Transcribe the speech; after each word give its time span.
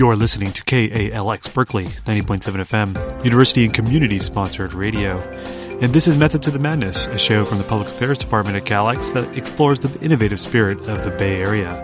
You're 0.00 0.16
listening 0.16 0.50
to 0.52 0.64
KALX 0.64 1.52
Berkeley, 1.52 1.84
90.7 1.84 2.40
FM, 2.40 3.22
university 3.22 3.66
and 3.66 3.74
community 3.74 4.18
sponsored 4.18 4.72
radio. 4.72 5.18
And 5.82 5.92
this 5.92 6.08
is 6.08 6.16
Method 6.16 6.40
to 6.44 6.50
the 6.50 6.58
Madness, 6.58 7.06
a 7.08 7.18
show 7.18 7.44
from 7.44 7.58
the 7.58 7.64
Public 7.64 7.88
Affairs 7.88 8.16
Department 8.16 8.56
at 8.56 8.64
CalX 8.64 9.12
that 9.12 9.36
explores 9.36 9.80
the 9.80 10.00
innovative 10.00 10.40
spirit 10.40 10.78
of 10.88 11.04
the 11.04 11.10
Bay 11.10 11.36
Area. 11.42 11.74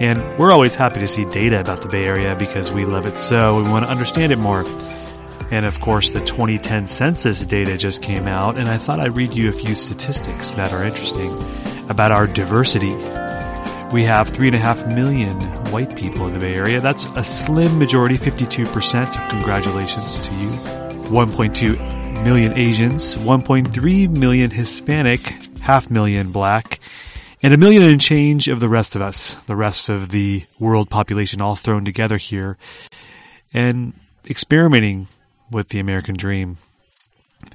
And 0.00 0.18
we're 0.38 0.50
always 0.50 0.74
happy 0.74 0.98
to 1.00 1.06
see 1.06 1.26
data 1.26 1.60
about 1.60 1.82
the 1.82 1.88
Bay 1.88 2.06
Area 2.06 2.34
because 2.34 2.72
we 2.72 2.86
love 2.86 3.04
it 3.04 3.18
so. 3.18 3.62
We 3.62 3.64
want 3.64 3.84
to 3.84 3.90
understand 3.90 4.32
it 4.32 4.38
more. 4.38 4.64
And 5.50 5.66
of 5.66 5.78
course, 5.80 6.08
the 6.08 6.20
2010 6.20 6.86
census 6.86 7.44
data 7.44 7.76
just 7.76 8.00
came 8.02 8.28
out, 8.28 8.56
and 8.56 8.66
I 8.66 8.78
thought 8.78 8.98
I'd 8.98 9.14
read 9.14 9.34
you 9.34 9.50
a 9.50 9.52
few 9.52 9.74
statistics 9.74 10.52
that 10.52 10.72
are 10.72 10.82
interesting 10.82 11.30
about 11.90 12.12
our 12.12 12.26
diversity. 12.26 12.96
We 13.92 14.04
have 14.04 14.30
3.5 14.30 14.94
million 14.94 15.36
white 15.72 15.96
people 15.96 16.28
in 16.28 16.32
the 16.32 16.38
Bay 16.38 16.54
Area. 16.54 16.80
That's 16.80 17.06
a 17.16 17.24
slim 17.24 17.76
majority, 17.76 18.16
52%, 18.16 19.08
so 19.08 19.28
congratulations 19.28 20.20
to 20.20 20.34
you. 20.36 20.50
1.2 21.10 22.22
million 22.22 22.56
Asians, 22.56 23.16
1.3 23.16 24.16
million 24.16 24.50
Hispanic, 24.52 25.20
half 25.60 25.90
million 25.90 26.30
black, 26.30 26.78
and 27.42 27.52
a 27.52 27.58
million 27.58 27.82
and 27.82 28.00
change 28.00 28.46
of 28.46 28.60
the 28.60 28.68
rest 28.68 28.94
of 28.94 29.02
us, 29.02 29.34
the 29.46 29.56
rest 29.56 29.88
of 29.88 30.10
the 30.10 30.44
world 30.60 30.88
population 30.88 31.40
all 31.40 31.56
thrown 31.56 31.84
together 31.84 32.16
here 32.16 32.56
and 33.52 33.92
experimenting 34.28 35.08
with 35.50 35.70
the 35.70 35.80
American 35.80 36.14
dream. 36.14 36.58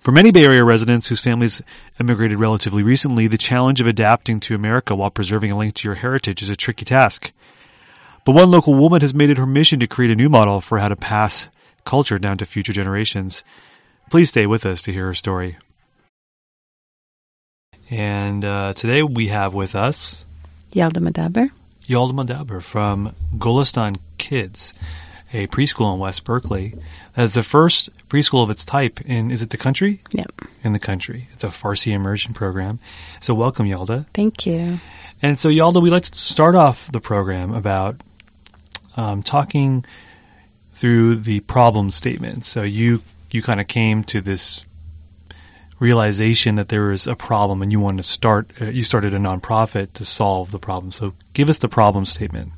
For 0.02 0.12
many 0.12 0.32
Bay 0.32 0.44
Area 0.44 0.64
residents 0.64 1.08
whose 1.08 1.20
families 1.22 1.62
immigrated 2.00 2.40
relatively 2.40 2.84
recently, 2.84 3.28
the 3.28 3.38
challenge 3.38 3.82
of 3.82 3.88
adapting 3.88 4.40
to 4.42 4.56
America 4.56 4.96
while 4.96 5.10
preserving 5.10 5.52
a 5.52 5.58
link 5.58 5.76
to 5.76 5.88
your 5.88 5.96
heritage 5.96 6.42
is 6.42 6.50
a 6.50 6.56
tricky 6.56 6.86
task. 6.86 7.32
But 8.26 8.34
one 8.34 8.52
local 8.52 8.74
woman 8.74 9.02
has 9.02 9.14
made 9.14 9.30
it 9.30 9.38
her 9.38 9.46
mission 9.46 9.80
to 9.80 9.88
create 9.88 10.12
a 10.12 10.16
new 10.16 10.30
model 10.30 10.62
for 10.62 10.80
how 10.80 10.90
to 10.90 10.96
pass 10.96 11.48
culture 11.86 12.20
down 12.20 12.38
to 12.40 12.46
future 12.46 12.74
generations. 12.74 13.44
Please 14.10 14.30
stay 14.30 14.46
with 14.48 14.66
us 14.66 14.82
to 14.84 14.94
hear 14.94 15.06
her 15.08 15.14
story. 15.14 15.58
And 17.90 18.44
uh, 18.44 18.74
today 18.74 19.04
we 19.04 19.28
have 19.28 19.54
with 19.54 19.76
us 19.76 20.26
Yalda 20.72 20.98
Modabber. 20.98 21.50
Yalda 21.88 22.14
Modabber 22.14 22.62
from 22.62 23.16
Golestan 23.38 23.98
Kids, 24.18 24.74
a 25.36 25.48
preschool 25.48 25.94
in 25.94 26.00
West 26.00 26.24
Berkeley. 26.24 26.74
That's 27.14 27.34
the 27.34 27.44
first 27.44 27.90
preschool 28.08 28.44
of 28.44 28.50
its 28.50 28.64
type 28.64 29.02
in, 29.02 29.32
is 29.32 29.42
it 29.42 29.50
the 29.50 29.58
country? 29.58 30.02
Yep. 30.12 30.32
In 30.64 30.74
the 30.74 30.80
country. 30.80 31.28
It's 31.34 31.44
a 31.44 31.48
Farsi 31.48 31.92
immersion 31.92 32.34
program. 32.34 32.80
So 33.20 33.34
welcome, 33.34 33.68
Yalda. 33.68 34.08
Thank 34.14 34.46
you. 34.46 34.80
And 35.22 35.38
so, 35.38 35.50
Yalda, 35.50 35.82
we'd 35.82 35.92
like 35.92 36.06
to 36.06 36.18
start 36.18 36.56
off 36.56 36.90
the 36.92 37.02
program 37.02 37.54
about 37.54 37.98
um, 38.96 39.24
talking 39.24 39.86
through 40.74 41.16
the 41.16 41.42
problem 41.42 41.92
statement. 41.92 42.46
So 42.46 42.64
you 42.64 43.02
you 43.32 43.42
kind 43.42 43.60
of 43.60 43.68
came 43.68 44.04
to 44.06 44.22
this 44.22 44.66
realization 45.80 46.56
that 46.56 46.70
there 46.70 46.84
was 46.84 47.08
a 47.08 47.16
problem, 47.16 47.62
and 47.62 47.72
you 47.72 47.80
wanted 47.80 47.98
to 47.98 48.04
start. 48.04 48.52
Uh, 48.62 48.66
you 48.66 48.84
started 48.84 49.14
a 49.14 49.18
nonprofit 49.18 49.94
to 49.94 50.06
solve 50.06 50.52
the 50.52 50.60
problem. 50.60 50.92
So 50.92 51.14
give 51.34 51.50
us 51.50 51.58
the 51.58 51.68
problem 51.68 52.06
statement. 52.06 52.52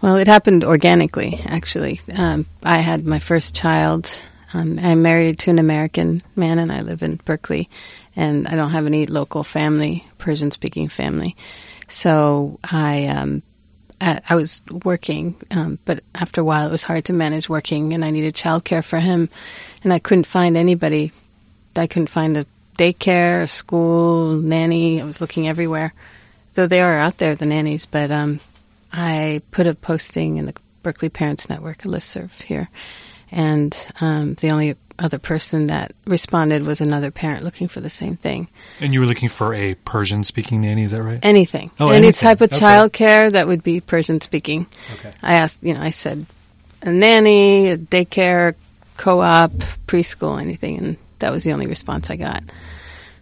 Well, 0.00 0.16
it 0.16 0.28
happened 0.28 0.64
organically, 0.64 1.40
actually. 1.44 2.00
Um, 2.14 2.46
I 2.62 2.78
had 2.78 3.04
my 3.04 3.18
first 3.18 3.54
child. 3.54 4.20
Um, 4.54 4.78
I'm 4.80 5.02
married 5.02 5.40
to 5.40 5.50
an 5.50 5.58
American 5.58 6.22
man, 6.36 6.58
and 6.58 6.70
I 6.70 6.82
live 6.82 7.02
in 7.02 7.16
Berkeley, 7.16 7.68
and 8.14 8.46
I 8.46 8.54
don't 8.54 8.70
have 8.70 8.86
any 8.86 9.06
local 9.06 9.42
family, 9.42 10.06
Persian-speaking 10.18 10.88
family. 10.88 11.36
So 11.88 12.58
I 12.62 13.06
um, 13.06 13.42
I 14.00 14.36
was 14.36 14.62
working, 14.84 15.34
um, 15.50 15.80
but 15.84 16.04
after 16.14 16.40
a 16.40 16.44
while 16.44 16.68
it 16.68 16.70
was 16.70 16.84
hard 16.84 17.06
to 17.06 17.12
manage 17.12 17.48
working, 17.48 17.92
and 17.92 18.04
I 18.04 18.10
needed 18.10 18.34
childcare 18.34 18.84
for 18.84 19.00
him, 19.00 19.28
and 19.82 19.92
I 19.92 19.98
couldn't 19.98 20.26
find 20.26 20.56
anybody. 20.56 21.10
I 21.74 21.88
couldn't 21.88 22.08
find 22.08 22.36
a 22.36 22.46
daycare, 22.78 23.42
a 23.42 23.48
school, 23.48 24.34
nanny. 24.36 25.02
I 25.02 25.04
was 25.04 25.20
looking 25.20 25.48
everywhere, 25.48 25.92
though 26.54 26.68
they 26.68 26.80
are 26.80 26.98
out 26.98 27.18
there, 27.18 27.34
the 27.34 27.46
nannies. 27.46 27.86
But 27.86 28.12
um, 28.12 28.40
I 28.92 29.42
put 29.50 29.66
a 29.66 29.74
posting 29.74 30.36
in 30.38 30.46
the 30.46 30.54
Berkeley 30.82 31.08
Parents 31.08 31.48
Network, 31.48 31.84
a 31.84 31.88
listserv 31.88 32.40
here, 32.42 32.68
and 33.30 33.76
um, 34.00 34.34
the 34.34 34.50
only 34.50 34.76
other 35.00 35.18
person 35.18 35.68
that 35.68 35.92
responded 36.06 36.64
was 36.64 36.80
another 36.80 37.10
parent 37.12 37.44
looking 37.44 37.68
for 37.68 37.80
the 37.80 37.90
same 37.90 38.16
thing. 38.16 38.48
And 38.80 38.92
you 38.92 38.98
were 39.00 39.06
looking 39.06 39.28
for 39.28 39.54
a 39.54 39.74
Persian 39.74 40.24
speaking 40.24 40.60
nanny, 40.62 40.82
is 40.84 40.90
that 40.90 41.02
right? 41.02 41.20
Anything. 41.22 41.70
Oh, 41.78 41.88
Any 41.90 41.98
anything. 42.08 42.20
type 42.20 42.40
of 42.40 42.50
Okay. 42.52 42.58
child 42.58 42.92
care 42.92 43.30
that 43.30 43.46
would 43.46 43.62
be 43.62 43.80
Persian 43.80 44.20
speaking. 44.20 44.66
Okay. 44.94 45.12
I 45.22 45.34
asked, 45.34 45.62
you 45.62 45.74
know, 45.74 45.80
I 45.82 45.90
said 45.90 46.26
a 46.82 46.90
nanny, 46.90 47.68
a 47.70 47.76
daycare, 47.76 48.54
co 48.96 49.20
op, 49.20 49.52
preschool, 49.86 50.40
anything. 50.40 50.78
And 50.78 50.96
that 51.20 51.30
was 51.30 51.44
the 51.44 51.52
only 51.52 51.66
response 51.68 52.10
I 52.10 52.16
got. 52.16 52.42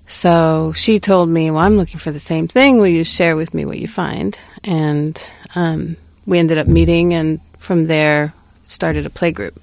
So 0.07 0.73
she 0.75 0.99
told 1.01 1.29
me, 1.29 1.51
well, 1.51 1.61
I'm 1.61 1.77
looking 1.77 1.99
for 1.99 2.11
the 2.13 2.21
same 2.21 2.49
thing. 2.49 2.79
Will 2.79 2.87
you 2.87 3.05
share 3.05 3.37
with 3.37 3.53
me 3.53 3.65
what 3.67 3.79
you 3.79 3.89
find? 3.89 4.39
And 4.65 5.21
um, 5.57 5.97
we 6.27 6.39
ended 6.39 6.59
up 6.59 6.69
meeting 6.69 7.15
and 7.15 7.41
from 7.59 7.87
there 7.87 8.33
started 8.67 9.07
a 9.07 9.11
play 9.11 9.33
group. 9.33 9.61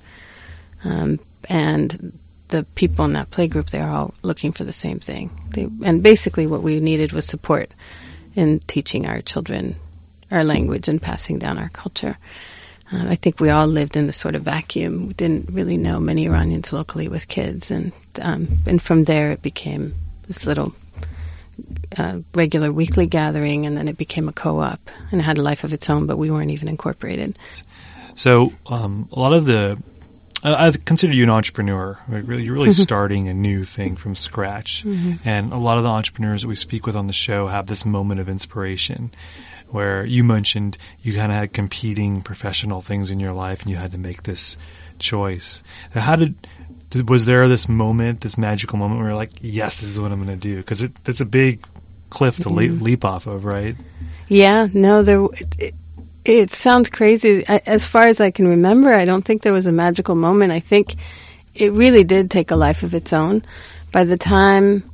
Um, 0.83 1.19
and 1.45 2.17
the 2.49 2.63
people 2.75 3.05
in 3.05 3.13
that 3.13 3.31
play 3.31 3.47
group, 3.47 3.69
they 3.69 3.79
are 3.79 3.89
all 3.89 4.13
looking 4.21 4.51
for 4.51 4.63
the 4.63 4.73
same 4.73 4.99
thing. 4.99 5.29
They, 5.49 5.69
and 5.83 6.03
basically, 6.03 6.47
what 6.47 6.61
we 6.61 6.79
needed 6.79 7.11
was 7.13 7.25
support 7.25 7.71
in 8.35 8.59
teaching 8.59 9.05
our 9.05 9.21
children 9.21 9.75
our 10.31 10.43
language 10.43 10.87
and 10.87 11.01
passing 11.01 11.37
down 11.37 11.57
our 11.57 11.69
culture. 11.69 12.17
Uh, 12.91 13.05
I 13.07 13.15
think 13.15 13.39
we 13.39 13.49
all 13.49 13.67
lived 13.67 13.95
in 13.95 14.07
this 14.07 14.17
sort 14.17 14.35
of 14.35 14.43
vacuum. 14.43 15.07
We 15.07 15.13
didn't 15.13 15.49
really 15.49 15.77
know 15.77 15.99
many 15.99 16.25
Iranians 16.25 16.73
locally 16.73 17.07
with 17.07 17.27
kids, 17.27 17.71
and 17.71 17.91
um, 18.21 18.59
and 18.65 18.81
from 18.81 19.03
there 19.05 19.31
it 19.31 19.41
became 19.41 19.93
this 20.27 20.45
little 20.45 20.73
uh, 21.97 22.19
regular 22.33 22.71
weekly 22.71 23.05
gathering, 23.05 23.65
and 23.65 23.77
then 23.77 23.87
it 23.87 23.97
became 23.97 24.27
a 24.29 24.33
co-op, 24.33 24.79
and 25.11 25.21
it 25.21 25.23
had 25.23 25.37
a 25.37 25.41
life 25.41 25.63
of 25.63 25.73
its 25.73 25.89
own. 25.89 26.05
But 26.07 26.17
we 26.17 26.29
weren't 26.31 26.51
even 26.51 26.67
incorporated. 26.67 27.37
So 28.15 28.53
um, 28.67 29.09
a 29.11 29.19
lot 29.19 29.33
of 29.33 29.45
the, 29.45 29.77
I 30.43 30.71
consider 30.71 31.13
you 31.13 31.23
an 31.23 31.29
entrepreneur. 31.29 31.97
Right? 32.07 32.23
Really, 32.25 32.43
you're 32.43 32.53
really 32.53 32.73
starting 32.73 33.27
a 33.27 33.33
new 33.33 33.63
thing 33.63 33.95
from 33.95 34.15
scratch. 34.15 34.83
And 35.23 35.51
a 35.53 35.57
lot 35.57 35.77
of 35.77 35.83
the 35.83 35.89
entrepreneurs 35.89 36.41
that 36.43 36.47
we 36.47 36.55
speak 36.55 36.85
with 36.85 36.95
on 36.95 37.07
the 37.07 37.13
show 37.13 37.47
have 37.47 37.67
this 37.67 37.85
moment 37.85 38.19
of 38.19 38.29
inspiration, 38.29 39.11
where 39.69 40.05
you 40.05 40.23
mentioned 40.23 40.77
you 41.01 41.13
kind 41.13 41.31
of 41.31 41.37
had 41.37 41.53
competing 41.53 42.21
professional 42.21 42.81
things 42.81 43.09
in 43.09 43.19
your 43.19 43.33
life, 43.33 43.61
and 43.61 43.71
you 43.71 43.77
had 43.77 43.91
to 43.93 43.97
make 43.97 44.23
this 44.23 44.57
choice. 44.99 45.63
How 45.93 46.15
did- 46.15 46.35
was 46.95 47.25
there 47.25 47.47
this 47.47 47.67
moment, 47.67 48.21
this 48.21 48.37
magical 48.37 48.77
moment, 48.77 48.99
where 48.99 49.09
you're 49.09 49.17
like, 49.17 49.31
"Yes, 49.41 49.77
this 49.77 49.89
is 49.89 49.99
what 49.99 50.11
I'm 50.11 50.23
going 50.23 50.39
to 50.39 50.41
do"? 50.41 50.57
Because 50.57 50.81
it, 50.81 50.91
it's 51.05 51.21
a 51.21 51.25
big 51.25 51.65
cliff 52.09 52.37
to 52.39 52.49
leap, 52.49 52.79
leap 52.81 53.03
off 53.05 53.27
of, 53.27 53.45
right? 53.45 53.75
Yeah, 54.27 54.67
no, 54.73 55.03
there. 55.03 55.25
It, 55.57 55.75
it 56.25 56.51
sounds 56.51 56.89
crazy. 56.89 57.47
I, 57.47 57.61
as 57.65 57.85
far 57.85 58.07
as 58.07 58.21
I 58.21 58.31
can 58.31 58.47
remember, 58.47 58.93
I 58.93 59.05
don't 59.05 59.23
think 59.23 59.41
there 59.41 59.53
was 59.53 59.67
a 59.67 59.71
magical 59.71 60.15
moment. 60.15 60.51
I 60.51 60.59
think 60.59 60.95
it 61.55 61.71
really 61.73 62.03
did 62.03 62.31
take 62.31 62.51
a 62.51 62.55
life 62.55 62.83
of 62.83 62.93
its 62.93 63.13
own. 63.13 63.43
By 63.91 64.05
the 64.05 64.17
time, 64.17 64.89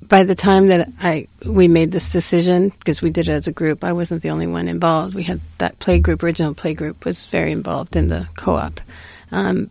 by 0.00 0.24
the 0.24 0.34
time 0.34 0.68
that 0.68 0.88
I 1.00 1.28
we 1.46 1.68
made 1.68 1.92
this 1.92 2.12
decision, 2.12 2.70
because 2.70 3.02
we 3.02 3.10
did 3.10 3.28
it 3.28 3.32
as 3.32 3.46
a 3.46 3.52
group, 3.52 3.84
I 3.84 3.92
wasn't 3.92 4.22
the 4.22 4.30
only 4.30 4.46
one 4.46 4.68
involved. 4.68 5.14
We 5.14 5.22
had 5.22 5.40
that 5.58 5.78
play 5.78 5.98
group, 5.98 6.22
original 6.22 6.54
play 6.54 6.74
group, 6.74 7.04
was 7.04 7.26
very 7.26 7.52
involved 7.52 7.96
in 7.96 8.08
the 8.08 8.28
co-op. 8.36 8.80
Um, 9.30 9.70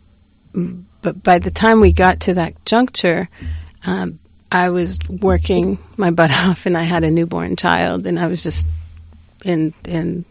but 1.01 1.23
by 1.23 1.39
the 1.39 1.51
time 1.51 1.79
we 1.79 1.91
got 1.91 2.22
to 2.22 2.34
that 2.35 2.66
juncture, 2.66 3.29
um, 3.85 4.19
I 4.51 4.69
was 4.69 5.00
working 5.07 5.79
my 5.97 6.12
butt 6.12 6.31
off, 6.45 6.66
and 6.66 6.78
I 6.78 6.84
had 6.84 7.03
a 7.03 7.12
newborn 7.12 7.56
child, 7.56 8.06
and 8.06 8.19
I 8.19 8.28
was 8.28 8.43
just 8.43 8.67
in 9.43 9.73
in 9.85 10.26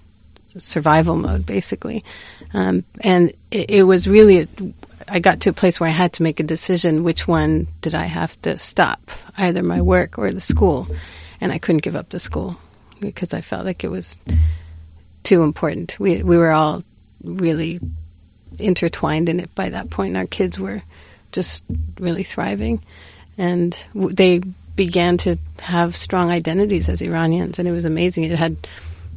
survival 0.57 1.17
mode, 1.17 1.47
basically. 1.47 2.05
Um, 2.53 2.85
and 3.01 3.33
it, 3.51 3.71
it 3.71 3.83
was 3.85 4.09
really, 4.09 4.49
I 5.09 5.21
got 5.21 5.41
to 5.41 5.51
a 5.51 5.55
place 5.55 5.79
where 5.79 5.89
I 5.89 5.93
had 5.93 6.13
to 6.15 6.23
make 6.23 6.41
a 6.41 6.45
decision: 6.45 7.05
which 7.05 7.27
one 7.27 7.67
did 7.81 7.95
I 7.95 8.05
have 8.05 8.41
to 8.43 8.59
stop, 8.59 9.11
either 9.39 9.63
my 9.63 9.81
work 9.81 10.19
or 10.19 10.31
the 10.33 10.41
school? 10.41 10.87
And 11.41 11.53
I 11.53 11.59
couldn't 11.59 11.83
give 11.83 11.97
up 11.97 12.11
the 12.11 12.19
school 12.19 12.59
because 13.01 13.33
I 13.33 13.41
felt 13.41 13.65
like 13.65 13.83
it 13.83 13.91
was 13.91 14.19
too 15.23 15.43
important. 15.43 15.99
We 15.99 16.23
we 16.23 16.37
were 16.37 16.53
all 16.53 16.85
really 17.25 17.81
intertwined 18.59 19.29
in 19.29 19.41
it 19.41 19.55
by 19.55 19.71
that 19.71 19.91
point. 19.91 20.17
Our 20.17 20.27
kids 20.27 20.59
were 20.59 20.83
just 21.33 21.65
really 21.99 22.25
thriving, 22.25 22.83
and 23.39 23.77
w- 23.95 24.15
they 24.15 24.41
began 24.77 25.17
to 25.19 25.37
have 25.61 25.95
strong 25.97 26.31
identities 26.31 26.89
as 26.89 27.03
Iranians, 27.03 27.59
and 27.59 27.69
it 27.69 27.73
was 27.73 27.85
amazing. 27.85 28.25
It 28.25 28.39
had 28.39 28.57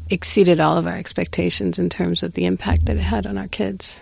exceeded 0.10 0.60
all 0.60 0.78
of 0.78 0.88
our 0.88 0.96
expectations 0.96 1.80
in 1.80 1.90
terms 1.90 2.24
of 2.24 2.34
the 2.34 2.46
impact 2.46 2.86
that 2.86 2.98
it 2.98 3.02
had 3.02 3.26
on 3.26 3.38
our 3.38 3.48
kids. 3.48 4.02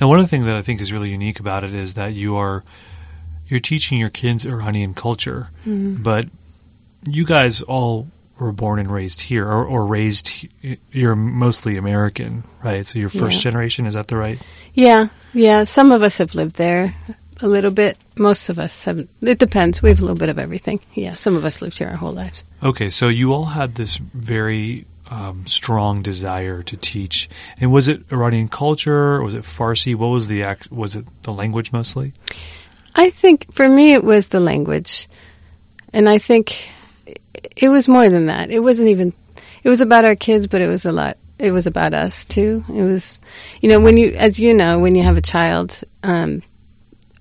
Now, 0.00 0.08
one 0.08 0.18
of 0.18 0.24
the 0.24 0.28
things 0.28 0.44
that 0.46 0.56
I 0.56 0.62
think 0.62 0.80
is 0.80 0.92
really 0.92 1.10
unique 1.10 1.40
about 1.40 1.64
it 1.64 1.74
is 1.74 1.94
that 1.94 2.14
you 2.14 2.36
are 2.36 2.62
you're 3.48 3.60
teaching 3.60 3.98
your 3.98 4.10
kids 4.10 4.44
Iranian 4.44 4.94
culture, 4.94 5.48
mm-hmm. 5.60 6.02
but 6.02 6.26
you 7.06 7.24
guys 7.24 7.62
all 7.62 8.06
were 8.38 8.52
born 8.52 8.78
and 8.78 8.90
raised 8.90 9.20
here, 9.20 9.46
or, 9.46 9.64
or 9.64 9.86
raised. 9.86 10.30
You're 10.92 11.16
mostly 11.16 11.76
American, 11.76 12.44
right? 12.62 12.86
So 12.86 12.98
you're 12.98 13.08
first 13.08 13.36
Yeah. 13.36 13.50
generation. 13.50 13.86
Is 13.86 13.94
that 13.94 14.06
the 14.08 14.16
right? 14.16 14.38
Yeah, 14.74 15.08
yeah. 15.34 15.64
Some 15.64 15.92
of 15.92 16.02
us 16.02 16.18
have 16.18 16.34
lived 16.34 16.56
there 16.56 16.94
a 17.40 17.48
little 17.48 17.70
bit. 17.70 17.96
Most 18.16 18.48
of 18.48 18.58
us 18.58 18.84
haven't. 18.84 19.10
It 19.20 19.38
depends. 19.38 19.82
We 19.82 19.88
have 19.90 19.98
a 19.98 20.02
little 20.02 20.16
bit 20.16 20.28
of 20.28 20.38
everything. 20.38 20.80
Yeah, 20.94 21.14
some 21.14 21.36
of 21.36 21.44
us 21.44 21.62
lived 21.62 21.78
here 21.78 21.88
our 21.88 21.96
whole 21.96 22.12
lives. 22.12 22.44
Okay, 22.62 22.90
so 22.90 23.08
you 23.08 23.32
all 23.32 23.46
had 23.46 23.74
this 23.74 23.96
very 23.96 24.86
um, 25.10 25.46
strong 25.46 26.02
desire 26.02 26.62
to 26.64 26.76
teach, 26.76 27.28
and 27.60 27.72
was 27.72 27.88
it 27.88 28.02
Iranian 28.12 28.48
culture? 28.48 29.16
Or 29.16 29.22
was 29.22 29.34
it 29.34 29.42
Farsi? 29.42 29.94
What 29.94 30.08
was 30.08 30.28
the 30.28 30.42
act? 30.42 30.70
Was 30.70 30.96
it 30.96 31.04
the 31.22 31.32
language 31.32 31.72
mostly? 31.72 32.12
I 32.94 33.10
think 33.10 33.52
for 33.52 33.68
me 33.68 33.94
it 33.94 34.02
was 34.04 34.28
the 34.28 34.40
language. 34.40 35.08
And 35.92 36.08
I 36.08 36.18
think 36.18 36.70
it 37.60 37.68
was 37.68 37.88
more 37.88 38.08
than 38.08 38.26
that. 38.26 38.50
It 38.50 38.60
wasn't 38.60 38.88
even 38.88 39.12
it 39.62 39.68
was 39.68 39.80
about 39.80 40.04
our 40.04 40.16
kids, 40.16 40.46
but 40.46 40.60
it 40.60 40.68
was 40.68 40.84
a 40.84 40.92
lot 40.92 41.16
it 41.38 41.52
was 41.52 41.66
about 41.66 41.94
us 41.94 42.24
too. 42.24 42.64
It 42.68 42.82
was 42.82 43.20
you 43.60 43.68
know, 43.68 43.80
when 43.80 43.96
you 43.96 44.12
as 44.12 44.40
you 44.40 44.54
know, 44.54 44.78
when 44.78 44.94
you 44.94 45.02
have 45.02 45.16
a 45.16 45.22
child, 45.22 45.80
um 46.02 46.42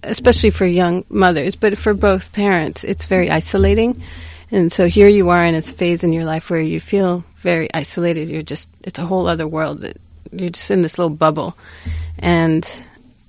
especially 0.04 0.52
for 0.52 0.66
young 0.66 1.04
mothers, 1.10 1.56
but 1.56 1.78
for 1.78 1.94
both 1.94 2.32
parents, 2.32 2.84
it's 2.84 3.08
very 3.08 3.30
isolating. 3.30 4.02
And 4.52 4.72
so 4.72 4.88
here 4.88 5.10
you 5.10 5.30
are 5.30 5.44
in 5.44 5.56
a 5.56 5.62
phase 5.62 6.04
in 6.04 6.14
your 6.14 6.24
life 6.24 6.50
where 6.50 6.62
you 6.62 6.80
feel 6.80 7.26
very 7.42 7.68
isolated. 7.74 8.30
You're 8.30 8.44
just 8.44 8.70
it's 8.84 9.00
a 9.00 9.06
whole 9.06 9.28
other 9.28 9.48
world 9.48 9.82
that 9.82 9.98
you're 10.32 10.52
just 10.52 10.72
in 10.72 10.82
this 10.82 10.98
little 10.98 11.16
bubble. 11.16 11.58
And 12.20 12.68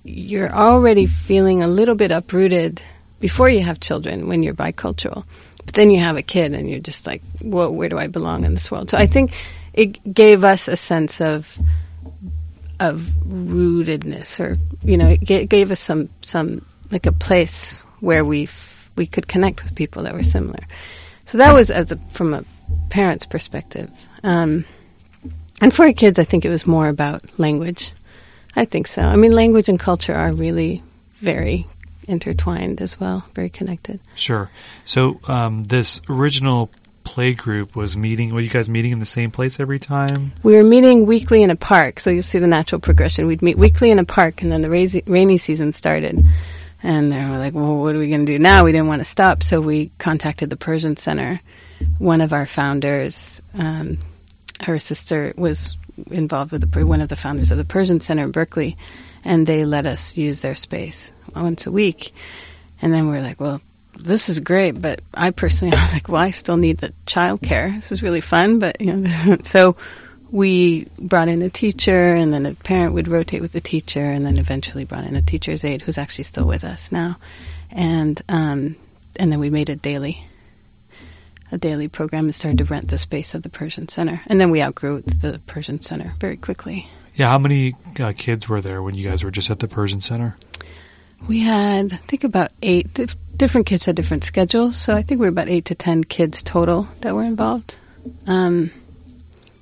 you're 0.04 0.52
already 0.52 1.06
feeling 1.06 1.62
a 1.62 1.68
little 1.68 1.94
bit 1.94 2.10
uprooted 2.10 2.80
before 3.20 3.48
you 3.48 3.62
have 3.62 3.80
children 3.80 4.28
when 4.28 4.42
you're 4.42 4.54
bicultural. 4.54 5.24
But 5.68 5.74
then 5.74 5.90
you 5.90 5.98
have 5.98 6.16
a 6.16 6.22
kid 6.22 6.54
and 6.54 6.70
you're 6.70 6.80
just 6.80 7.06
like, 7.06 7.20
whoa, 7.42 7.68
where 7.68 7.90
do 7.90 7.98
I 7.98 8.06
belong 8.06 8.44
in 8.44 8.54
this 8.54 8.70
world? 8.70 8.88
So 8.88 8.96
I 8.96 9.06
think 9.06 9.34
it 9.74 10.14
gave 10.14 10.42
us 10.42 10.66
a 10.66 10.78
sense 10.78 11.20
of 11.20 11.58
of 12.80 13.02
rootedness, 13.28 14.40
or 14.40 14.56
you 14.82 14.96
know, 14.96 15.08
it 15.08 15.22
ga- 15.22 15.44
gave 15.44 15.70
us 15.70 15.78
some 15.78 16.08
some 16.22 16.64
like 16.90 17.04
a 17.04 17.12
place 17.12 17.80
where 18.00 18.24
we 18.24 18.48
we 18.96 19.06
could 19.06 19.28
connect 19.28 19.62
with 19.62 19.74
people 19.74 20.04
that 20.04 20.14
were 20.14 20.22
similar. 20.22 20.60
So 21.26 21.36
that 21.36 21.52
was 21.52 21.70
as 21.70 21.92
a, 21.92 21.98
from 22.12 22.32
a 22.32 22.44
parent's 22.88 23.26
perspective, 23.26 23.90
um, 24.24 24.64
and 25.60 25.74
for 25.74 25.92
kids, 25.92 26.18
I 26.18 26.24
think 26.24 26.46
it 26.46 26.48
was 26.48 26.66
more 26.66 26.88
about 26.88 27.20
language. 27.38 27.92
I 28.56 28.64
think 28.64 28.86
so. 28.86 29.02
I 29.02 29.16
mean, 29.16 29.32
language 29.32 29.68
and 29.68 29.78
culture 29.78 30.14
are 30.14 30.32
really 30.32 30.82
very 31.20 31.66
intertwined 32.08 32.80
as 32.80 32.98
well, 32.98 33.24
very 33.34 33.50
connected. 33.50 34.00
Sure. 34.16 34.50
So 34.84 35.20
um, 35.28 35.64
this 35.64 36.00
original 36.08 36.70
play 37.04 37.32
group 37.32 37.74
was 37.74 37.96
meeting. 37.96 38.34
Were 38.34 38.40
you 38.40 38.50
guys 38.50 38.68
meeting 38.68 38.92
in 38.92 38.98
the 38.98 39.06
same 39.06 39.30
place 39.30 39.58
every 39.58 39.78
time? 39.78 40.32
We 40.42 40.54
were 40.54 40.64
meeting 40.64 41.06
weekly 41.06 41.42
in 41.42 41.50
a 41.50 41.56
park, 41.56 42.00
so 42.00 42.10
you'll 42.10 42.22
see 42.22 42.38
the 42.38 42.46
natural 42.46 42.80
progression. 42.80 43.26
We'd 43.26 43.42
meet 43.42 43.56
weekly 43.56 43.90
in 43.90 43.98
a 43.98 44.04
park, 44.04 44.42
and 44.42 44.52
then 44.52 44.60
the 44.60 45.02
rainy 45.06 45.38
season 45.38 45.72
started. 45.72 46.22
And 46.82 47.10
they 47.10 47.24
were 47.24 47.38
like, 47.38 47.54
well, 47.54 47.78
what 47.78 47.94
are 47.94 47.98
we 47.98 48.08
going 48.08 48.26
to 48.26 48.32
do 48.32 48.38
now? 48.38 48.64
We 48.64 48.72
didn't 48.72 48.88
want 48.88 49.00
to 49.00 49.06
stop, 49.06 49.42
so 49.42 49.60
we 49.60 49.90
contacted 49.98 50.50
the 50.50 50.56
Persian 50.56 50.96
Center. 50.96 51.40
One 51.98 52.20
of 52.20 52.32
our 52.32 52.46
founders, 52.46 53.40
um, 53.54 53.98
her 54.60 54.78
sister 54.78 55.32
was 55.36 55.76
involved 56.10 56.52
with 56.52 56.70
the, 56.70 56.86
one 56.86 57.00
of 57.00 57.08
the 57.08 57.16
founders 57.16 57.50
of 57.50 57.58
the 57.58 57.64
Persian 57.64 58.00
Center 58.00 58.24
in 58.24 58.32
Berkeley, 58.32 58.76
and 59.24 59.46
they 59.46 59.64
let 59.64 59.86
us 59.86 60.16
use 60.16 60.42
their 60.42 60.56
space 60.56 61.12
once 61.34 61.66
a 61.66 61.70
week. 61.70 62.12
And 62.80 62.92
then 62.92 63.06
we 63.06 63.16
were 63.16 63.22
like, 63.22 63.40
well, 63.40 63.60
this 63.98 64.28
is 64.28 64.40
great, 64.40 64.72
but 64.72 65.00
I 65.12 65.30
personally 65.30 65.76
I 65.76 65.80
was 65.80 65.92
like, 65.92 66.08
well, 66.08 66.22
I 66.22 66.30
still 66.30 66.56
need 66.56 66.78
the 66.78 66.92
childcare. 67.06 67.74
This 67.74 67.92
is 67.92 68.02
really 68.02 68.20
fun, 68.20 68.58
but 68.58 68.80
you 68.80 68.94
know, 68.94 69.38
so 69.42 69.76
we 70.30 70.86
brought 70.98 71.28
in 71.28 71.42
a 71.42 71.50
teacher, 71.50 72.14
and 72.14 72.32
then 72.32 72.46
a 72.46 72.54
parent 72.54 72.94
would 72.94 73.08
rotate 73.08 73.40
with 73.40 73.52
the 73.52 73.60
teacher, 73.60 74.02
and 74.02 74.26
then 74.26 74.38
eventually 74.38 74.84
brought 74.84 75.04
in 75.04 75.16
a 75.16 75.22
teacher's 75.22 75.64
aide 75.64 75.82
who's 75.82 75.98
actually 75.98 76.24
still 76.24 76.44
with 76.44 76.64
us 76.64 76.92
now, 76.92 77.16
and 77.70 78.20
um, 78.28 78.76
and 79.16 79.32
then 79.32 79.40
we 79.40 79.50
made 79.50 79.70
it 79.70 79.82
daily. 79.82 80.24
A 81.50 81.56
daily 81.56 81.88
program 81.88 82.26
and 82.26 82.34
started 82.34 82.58
to 82.58 82.64
rent 82.64 82.88
the 82.88 82.98
space 82.98 83.34
of 83.34 83.42
the 83.42 83.48
Persian 83.48 83.88
Center, 83.88 84.20
and 84.26 84.38
then 84.38 84.50
we 84.50 84.62
outgrew 84.62 85.00
the 85.00 85.40
Persian 85.46 85.80
Center 85.80 86.12
very 86.20 86.36
quickly. 86.36 86.90
Yeah. 87.14 87.30
How 87.30 87.38
many 87.38 87.74
uh, 87.98 88.12
kids 88.14 88.48
were 88.48 88.60
there 88.60 88.82
when 88.82 88.94
you 88.94 89.08
guys 89.08 89.24
were 89.24 89.30
just 89.30 89.50
at 89.50 89.58
the 89.58 89.66
Persian 89.66 90.02
Center? 90.02 90.36
We 91.26 91.40
had, 91.40 91.92
I 91.92 91.96
think, 91.96 92.24
about 92.24 92.52
eight. 92.62 92.94
Dif- 92.94 93.16
different 93.36 93.66
kids 93.66 93.84
had 93.84 93.96
different 93.96 94.24
schedules, 94.24 94.76
so 94.76 94.94
I 94.94 95.02
think 95.02 95.20
we 95.20 95.26
were 95.26 95.30
about 95.30 95.48
eight 95.48 95.66
to 95.66 95.74
ten 95.74 96.04
kids 96.04 96.42
total 96.42 96.88
that 97.00 97.14
were 97.14 97.24
involved. 97.24 97.76
Um, 98.26 98.70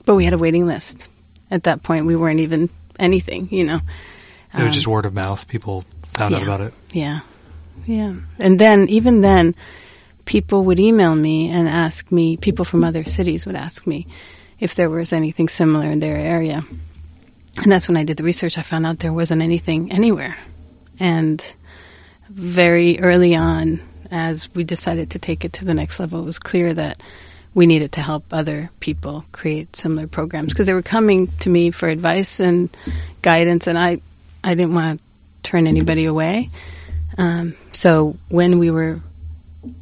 but 0.04 0.14
we 0.14 0.24
had 0.24 0.34
a 0.34 0.38
waiting 0.38 0.66
list. 0.66 1.08
At 1.50 1.64
that 1.64 1.82
point, 1.82 2.06
we 2.06 2.16
weren't 2.16 2.40
even 2.40 2.68
anything, 2.98 3.48
you 3.50 3.64
know. 3.64 3.80
It 4.52 4.58
was 4.58 4.66
Um, 4.66 4.72
just 4.72 4.86
word 4.86 5.06
of 5.06 5.14
mouth. 5.14 5.46
People 5.48 5.84
found 6.12 6.34
out 6.34 6.42
about 6.42 6.60
it. 6.60 6.74
Yeah, 6.92 7.20
yeah. 7.86 8.14
And 8.38 8.58
then, 8.58 8.88
even 8.88 9.20
then, 9.20 9.54
people 10.24 10.64
would 10.64 10.78
email 10.78 11.14
me 11.14 11.48
and 11.50 11.68
ask 11.68 12.10
me. 12.12 12.36
People 12.36 12.64
from 12.64 12.84
other 12.84 13.04
cities 13.04 13.46
would 13.46 13.56
ask 13.56 13.86
me 13.86 14.06
if 14.60 14.74
there 14.74 14.90
was 14.90 15.12
anything 15.12 15.48
similar 15.48 15.86
in 15.86 16.00
their 16.00 16.16
area. 16.16 16.64
And 17.56 17.72
that's 17.72 17.88
when 17.88 17.96
I 17.96 18.04
did 18.04 18.16
the 18.18 18.24
research. 18.24 18.58
I 18.58 18.62
found 18.62 18.86
out 18.86 18.98
there 19.00 19.12
wasn't 19.12 19.42
anything 19.42 19.90
anywhere. 19.90 20.36
And 20.98 21.54
very 22.28 22.98
early 23.00 23.34
on, 23.34 23.80
as 24.10 24.52
we 24.54 24.64
decided 24.64 25.10
to 25.10 25.18
take 25.18 25.44
it 25.44 25.54
to 25.54 25.64
the 25.64 25.74
next 25.74 26.00
level, 26.00 26.20
it 26.20 26.24
was 26.24 26.38
clear 26.38 26.72
that 26.74 27.00
we 27.54 27.66
needed 27.66 27.92
to 27.92 28.02
help 28.02 28.24
other 28.32 28.70
people 28.80 29.24
create 29.32 29.74
similar 29.74 30.06
programs 30.06 30.52
because 30.52 30.66
they 30.66 30.74
were 30.74 30.82
coming 30.82 31.28
to 31.38 31.48
me 31.48 31.70
for 31.70 31.88
advice 31.88 32.38
and 32.38 32.68
guidance, 33.22 33.66
and 33.66 33.78
I, 33.78 34.00
I 34.44 34.54
didn't 34.54 34.74
want 34.74 35.00
to 35.00 35.04
turn 35.42 35.66
anybody 35.66 36.04
away. 36.04 36.50
Um, 37.16 37.54
so 37.72 38.16
when 38.28 38.58
we 38.58 38.70
were 38.70 39.00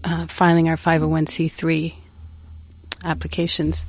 uh, 0.04 0.26
filing 0.28 0.68
our 0.68 0.76
501c3 0.76 1.94
applications, 3.04 3.84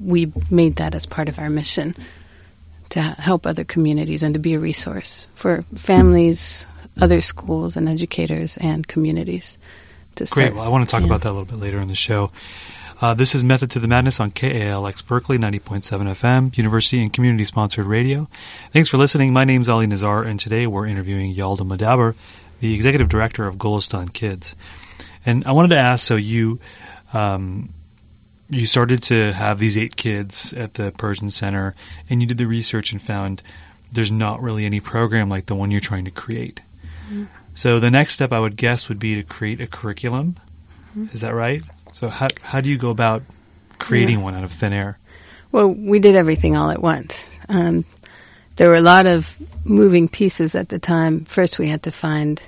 we 0.00 0.32
made 0.50 0.76
that 0.76 0.94
as 0.94 1.06
part 1.06 1.28
of 1.28 1.38
our 1.38 1.48
mission 1.50 1.94
to 2.90 3.00
help 3.00 3.46
other 3.46 3.64
communities 3.64 4.22
and 4.22 4.34
to 4.34 4.40
be 4.40 4.54
a 4.54 4.58
resource 4.58 5.26
for 5.34 5.62
families, 5.74 6.66
other 7.00 7.20
schools 7.20 7.76
and 7.76 7.88
educators 7.88 8.56
and 8.58 8.86
communities. 8.86 9.58
To 10.16 10.26
Great. 10.26 10.54
Well, 10.54 10.64
I 10.64 10.68
want 10.68 10.84
to 10.84 10.90
talk 10.90 11.00
yeah. 11.00 11.06
about 11.06 11.22
that 11.22 11.30
a 11.30 11.36
little 11.36 11.44
bit 11.44 11.60
later 11.60 11.78
in 11.78 11.88
the 11.88 11.94
show. 11.94 12.30
Uh, 13.00 13.14
this 13.14 13.34
is 13.36 13.44
Method 13.44 13.70
to 13.70 13.78
the 13.78 13.86
Madness 13.86 14.18
on 14.18 14.32
KALX 14.32 15.06
Berkeley 15.06 15.38
90.7 15.38 15.82
FM, 15.82 16.56
University 16.56 17.00
and 17.00 17.12
community 17.12 17.44
sponsored 17.44 17.86
radio. 17.86 18.28
Thanks 18.72 18.88
for 18.88 18.96
listening. 18.96 19.32
My 19.32 19.44
name 19.44 19.62
is 19.62 19.68
Ali 19.68 19.86
Nazar, 19.86 20.24
and 20.24 20.40
today 20.40 20.66
we're 20.66 20.86
interviewing 20.86 21.32
Yalda 21.32 21.60
Modabber, 21.60 22.16
the 22.58 22.74
executive 22.74 23.08
director 23.08 23.46
of 23.46 23.54
Golestan 23.56 24.12
Kids. 24.12 24.56
And 25.24 25.44
I 25.46 25.52
wanted 25.52 25.68
to 25.68 25.78
ask 25.78 26.04
so 26.04 26.16
you. 26.16 26.58
Um, 27.12 27.72
you 28.50 28.66
started 28.66 29.02
to 29.04 29.32
have 29.32 29.58
these 29.58 29.76
eight 29.76 29.96
kids 29.96 30.52
at 30.54 30.74
the 30.74 30.92
Persian 30.92 31.30
Center, 31.30 31.74
and 32.08 32.20
you 32.22 32.26
did 32.26 32.38
the 32.38 32.46
research 32.46 32.92
and 32.92 33.00
found 33.00 33.42
there's 33.92 34.12
not 34.12 34.42
really 34.42 34.64
any 34.64 34.80
program 34.80 35.28
like 35.28 35.46
the 35.46 35.54
one 35.54 35.70
you're 35.70 35.80
trying 35.80 36.04
to 36.04 36.10
create. 36.10 36.60
So 37.54 37.80
the 37.80 37.90
next 37.90 38.14
step, 38.14 38.32
I 38.32 38.38
would 38.40 38.56
guess, 38.56 38.88
would 38.88 38.98
be 38.98 39.14
to 39.16 39.22
create 39.22 39.60
a 39.60 39.66
curriculum. 39.66 40.36
Is 41.12 41.22
that 41.22 41.34
right? 41.34 41.62
So 41.92 42.08
how 42.08 42.28
how 42.42 42.60
do 42.60 42.68
you 42.68 42.76
go 42.78 42.90
about 42.90 43.22
creating 43.78 44.18
Yeah. 44.18 44.24
one 44.24 44.34
out 44.34 44.44
of 44.44 44.52
thin 44.52 44.72
air? 44.72 44.98
Well, 45.52 45.68
we 45.68 45.98
did 45.98 46.14
everything 46.14 46.56
all 46.56 46.70
at 46.70 46.82
once. 46.82 47.38
Um, 47.48 47.84
there 48.56 48.68
were 48.68 48.74
a 48.76 48.80
lot 48.82 49.06
of 49.06 49.34
moving 49.64 50.08
pieces 50.08 50.54
at 50.54 50.68
the 50.68 50.78
time. 50.78 51.24
First, 51.24 51.58
we 51.58 51.68
had 51.68 51.84
to 51.84 51.90
find. 51.90 52.40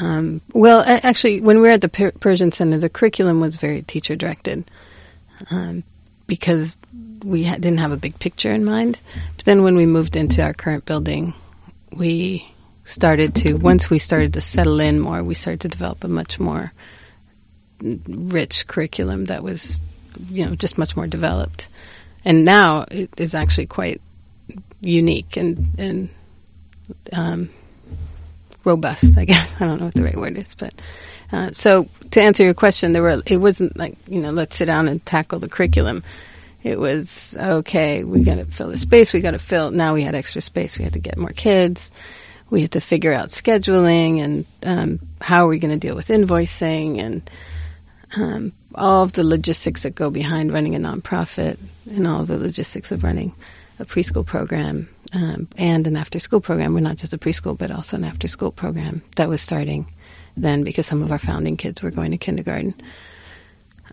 Um, 0.00 0.40
well, 0.52 0.82
actually, 0.86 1.40
when 1.40 1.56
we 1.56 1.62
were 1.62 1.74
at 1.74 1.80
the 1.80 1.88
Per- 1.88 2.12
Persian 2.12 2.52
Center, 2.52 2.78
the 2.78 2.88
curriculum 2.88 3.40
was 3.40 3.56
very 3.56 3.82
teacher 3.82 4.16
directed 4.16 4.64
um, 5.50 5.82
because 6.26 6.78
we 7.24 7.44
ha- 7.44 7.56
didn't 7.56 7.78
have 7.78 7.92
a 7.92 7.96
big 7.96 8.18
picture 8.18 8.52
in 8.52 8.64
mind. 8.64 9.00
But 9.36 9.44
then, 9.44 9.62
when 9.62 9.76
we 9.76 9.86
moved 9.86 10.16
into 10.16 10.42
our 10.42 10.54
current 10.54 10.86
building, 10.86 11.34
we 11.92 12.50
started 12.84 13.34
to 13.34 13.54
once 13.54 13.90
we 13.90 13.98
started 13.98 14.34
to 14.34 14.40
settle 14.40 14.80
in 14.80 15.00
more, 15.00 15.22
we 15.22 15.34
started 15.34 15.60
to 15.62 15.68
develop 15.68 16.04
a 16.04 16.08
much 16.08 16.38
more 16.38 16.72
rich 17.80 18.66
curriculum 18.66 19.26
that 19.26 19.42
was, 19.42 19.80
you 20.30 20.46
know, 20.46 20.54
just 20.54 20.78
much 20.78 20.96
more 20.96 21.06
developed. 21.06 21.68
And 22.24 22.44
now 22.44 22.86
it 22.90 23.10
is 23.18 23.34
actually 23.34 23.66
quite 23.66 24.00
unique 24.80 25.36
and 25.36 25.68
and 25.78 26.08
um, 27.12 27.50
robust. 28.66 29.16
I 29.16 29.24
guess 29.24 29.54
I 29.60 29.66
don't 29.66 29.78
know 29.78 29.86
what 29.86 29.94
the 29.94 30.02
right 30.02 30.16
word 30.16 30.36
is, 30.36 30.54
but 30.54 30.74
uh, 31.32 31.50
so 31.52 31.88
to 32.10 32.20
answer 32.20 32.44
your 32.44 32.54
question, 32.54 32.92
there 32.92 33.02
were 33.02 33.22
it 33.24 33.38
wasn't 33.38 33.76
like 33.76 33.96
you 34.06 34.20
know 34.20 34.30
let's 34.30 34.56
sit 34.56 34.66
down 34.66 34.88
and 34.88 35.04
tackle 35.06 35.38
the 35.38 35.48
curriculum. 35.48 36.02
It 36.62 36.78
was 36.80 37.36
okay. 37.38 38.02
We 38.02 38.24
got 38.24 38.34
to 38.34 38.44
fill 38.44 38.68
the 38.68 38.78
space. 38.78 39.12
We 39.12 39.20
got 39.20 39.30
to 39.30 39.38
fill. 39.38 39.70
Now 39.70 39.94
we 39.94 40.02
had 40.02 40.16
extra 40.16 40.42
space. 40.42 40.76
We 40.76 40.84
had 40.84 40.94
to 40.94 40.98
get 40.98 41.16
more 41.16 41.30
kids. 41.30 41.92
We 42.50 42.62
had 42.62 42.72
to 42.72 42.80
figure 42.80 43.12
out 43.12 43.28
scheduling 43.28 44.18
and 44.18 44.46
um, 44.64 45.00
how 45.20 45.44
are 45.44 45.48
we 45.48 45.58
going 45.58 45.78
to 45.78 45.86
deal 45.86 45.96
with 45.96 46.08
invoicing 46.08 47.00
and 47.00 47.30
um, 48.16 48.52
all 48.74 49.02
of 49.02 49.12
the 49.12 49.24
logistics 49.24 49.82
that 49.82 49.94
go 49.94 50.10
behind 50.10 50.52
running 50.52 50.74
a 50.74 50.78
nonprofit 50.78 51.58
and 51.90 52.06
all 52.06 52.20
of 52.20 52.28
the 52.28 52.38
logistics 52.38 52.92
of 52.92 53.02
running 53.02 53.32
a 53.78 53.84
preschool 53.84 54.24
program 54.24 54.88
um, 55.16 55.48
and 55.56 55.86
an 55.86 55.96
after 55.96 56.18
school 56.18 56.42
program. 56.42 56.74
We're 56.74 56.80
not 56.80 56.98
just 56.98 57.14
a 57.14 57.18
preschool, 57.18 57.56
but 57.56 57.70
also 57.70 57.96
an 57.96 58.04
after 58.04 58.28
school 58.28 58.52
program 58.52 59.00
that 59.16 59.30
was 59.30 59.40
starting 59.40 59.86
then 60.36 60.62
because 60.62 60.86
some 60.86 61.02
of 61.02 61.10
our 61.10 61.18
founding 61.18 61.56
kids 61.56 61.80
were 61.82 61.90
going 61.90 62.10
to 62.10 62.18
kindergarten. 62.18 62.74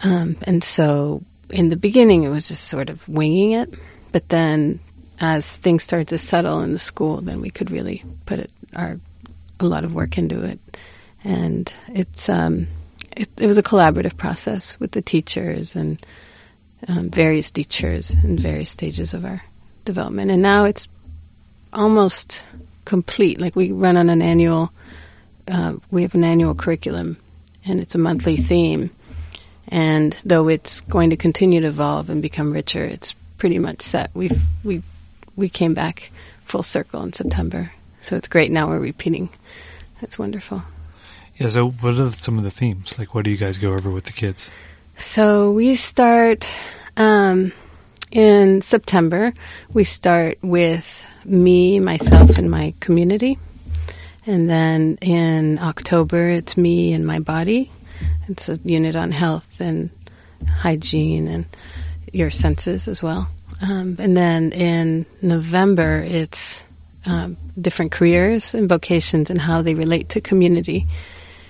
Um, 0.01 0.35
and 0.43 0.61
so 0.61 1.23
in 1.49 1.69
the 1.69 1.77
beginning, 1.77 2.23
it 2.23 2.29
was 2.29 2.49
just 2.49 2.65
sort 2.65 2.89
of 2.89 3.07
winging 3.07 3.51
it. 3.51 3.73
But 4.11 4.27
then 4.27 4.81
as 5.21 5.55
things 5.55 5.83
started 5.83 6.09
to 6.09 6.17
settle 6.17 6.59
in 6.59 6.73
the 6.73 6.79
school, 6.79 7.21
then 7.21 7.39
we 7.39 7.49
could 7.49 7.71
really 7.71 8.03
put 8.25 8.39
it, 8.39 8.51
our 8.75 8.99
a 9.61 9.65
lot 9.65 9.85
of 9.85 9.95
work 9.95 10.17
into 10.17 10.43
it. 10.43 10.59
And 11.23 11.71
it's 11.87 12.27
um, 12.27 12.67
it, 13.15 13.29
it 13.39 13.47
was 13.47 13.57
a 13.57 13.63
collaborative 13.63 14.17
process 14.17 14.77
with 14.77 14.91
the 14.91 15.01
teachers 15.01 15.73
and 15.73 16.05
um, 16.89 17.09
various 17.09 17.49
teachers 17.49 18.11
in 18.11 18.37
various 18.37 18.71
stages 18.71 19.13
of 19.13 19.23
our 19.23 19.41
development. 19.85 20.29
And 20.29 20.41
now 20.41 20.65
it's 20.65 20.89
almost 21.73 22.43
complete. 22.85 23.39
Like 23.39 23.55
we 23.55 23.71
run 23.71 23.97
on 23.97 24.09
an 24.09 24.21
annual, 24.21 24.71
uh, 25.47 25.73
we 25.91 26.01
have 26.03 26.15
an 26.15 26.23
annual 26.23 26.55
curriculum, 26.55 27.17
and 27.65 27.79
it's 27.79 27.95
a 27.95 27.99
monthly 27.99 28.37
theme. 28.37 28.89
And 29.67 30.15
though 30.23 30.47
it's 30.47 30.81
going 30.81 31.09
to 31.09 31.17
continue 31.17 31.61
to 31.61 31.67
evolve 31.67 32.09
and 32.09 32.21
become 32.21 32.51
richer, 32.51 32.83
it's 32.83 33.13
pretty 33.37 33.59
much 33.59 33.81
set. 33.81 34.11
We've 34.13 34.41
we 34.63 34.83
we 35.35 35.49
came 35.49 35.73
back 35.73 36.11
full 36.45 36.63
circle 36.63 37.01
in 37.03 37.13
September, 37.13 37.71
so 38.01 38.15
it's 38.15 38.27
great. 38.27 38.51
Now 38.51 38.69
we're 38.69 38.79
repeating. 38.79 39.29
That's 40.01 40.19
wonderful. 40.19 40.63
Yeah. 41.37 41.49
So, 41.49 41.71
what 41.71 41.99
are 41.99 42.11
some 42.11 42.37
of 42.37 42.43
the 42.43 42.51
themes? 42.51 42.97
Like, 42.99 43.15
what 43.15 43.23
do 43.23 43.31
you 43.31 43.37
guys 43.37 43.57
go 43.57 43.73
over 43.73 43.89
with 43.89 44.03
the 44.05 44.11
kids? 44.11 44.51
So 44.95 45.51
we 45.51 45.75
start 45.75 46.47
um, 46.97 47.51
in 48.13 48.61
September. 48.61 49.33
We 49.73 49.83
start 49.83 50.37
with 50.41 51.05
me, 51.25 51.79
myself, 51.79 52.37
and 52.37 52.49
my 52.49 52.73
community. 52.79 53.37
And 54.25 54.49
then 54.49 54.97
in 55.01 55.59
October, 55.59 56.29
it's 56.29 56.55
me 56.55 56.93
and 56.93 57.05
my 57.05 57.19
body. 57.19 57.71
It's 58.29 58.47
a 58.47 58.57
unit 58.63 58.95
on 58.95 59.11
health 59.11 59.59
and 59.59 59.89
hygiene 60.47 61.27
and 61.27 61.45
your 62.13 62.31
senses 62.31 62.87
as 62.87 63.03
well. 63.03 63.27
Um, 63.61 63.97
and 63.99 64.15
then 64.15 64.51
in 64.51 65.05
November, 65.21 66.03
it's 66.05 66.63
um, 67.05 67.35
different 67.59 67.91
careers 67.91 68.53
and 68.53 68.69
vocations 68.69 69.29
and 69.29 69.41
how 69.41 69.61
they 69.61 69.73
relate 69.73 70.09
to 70.09 70.21
community. 70.21 70.85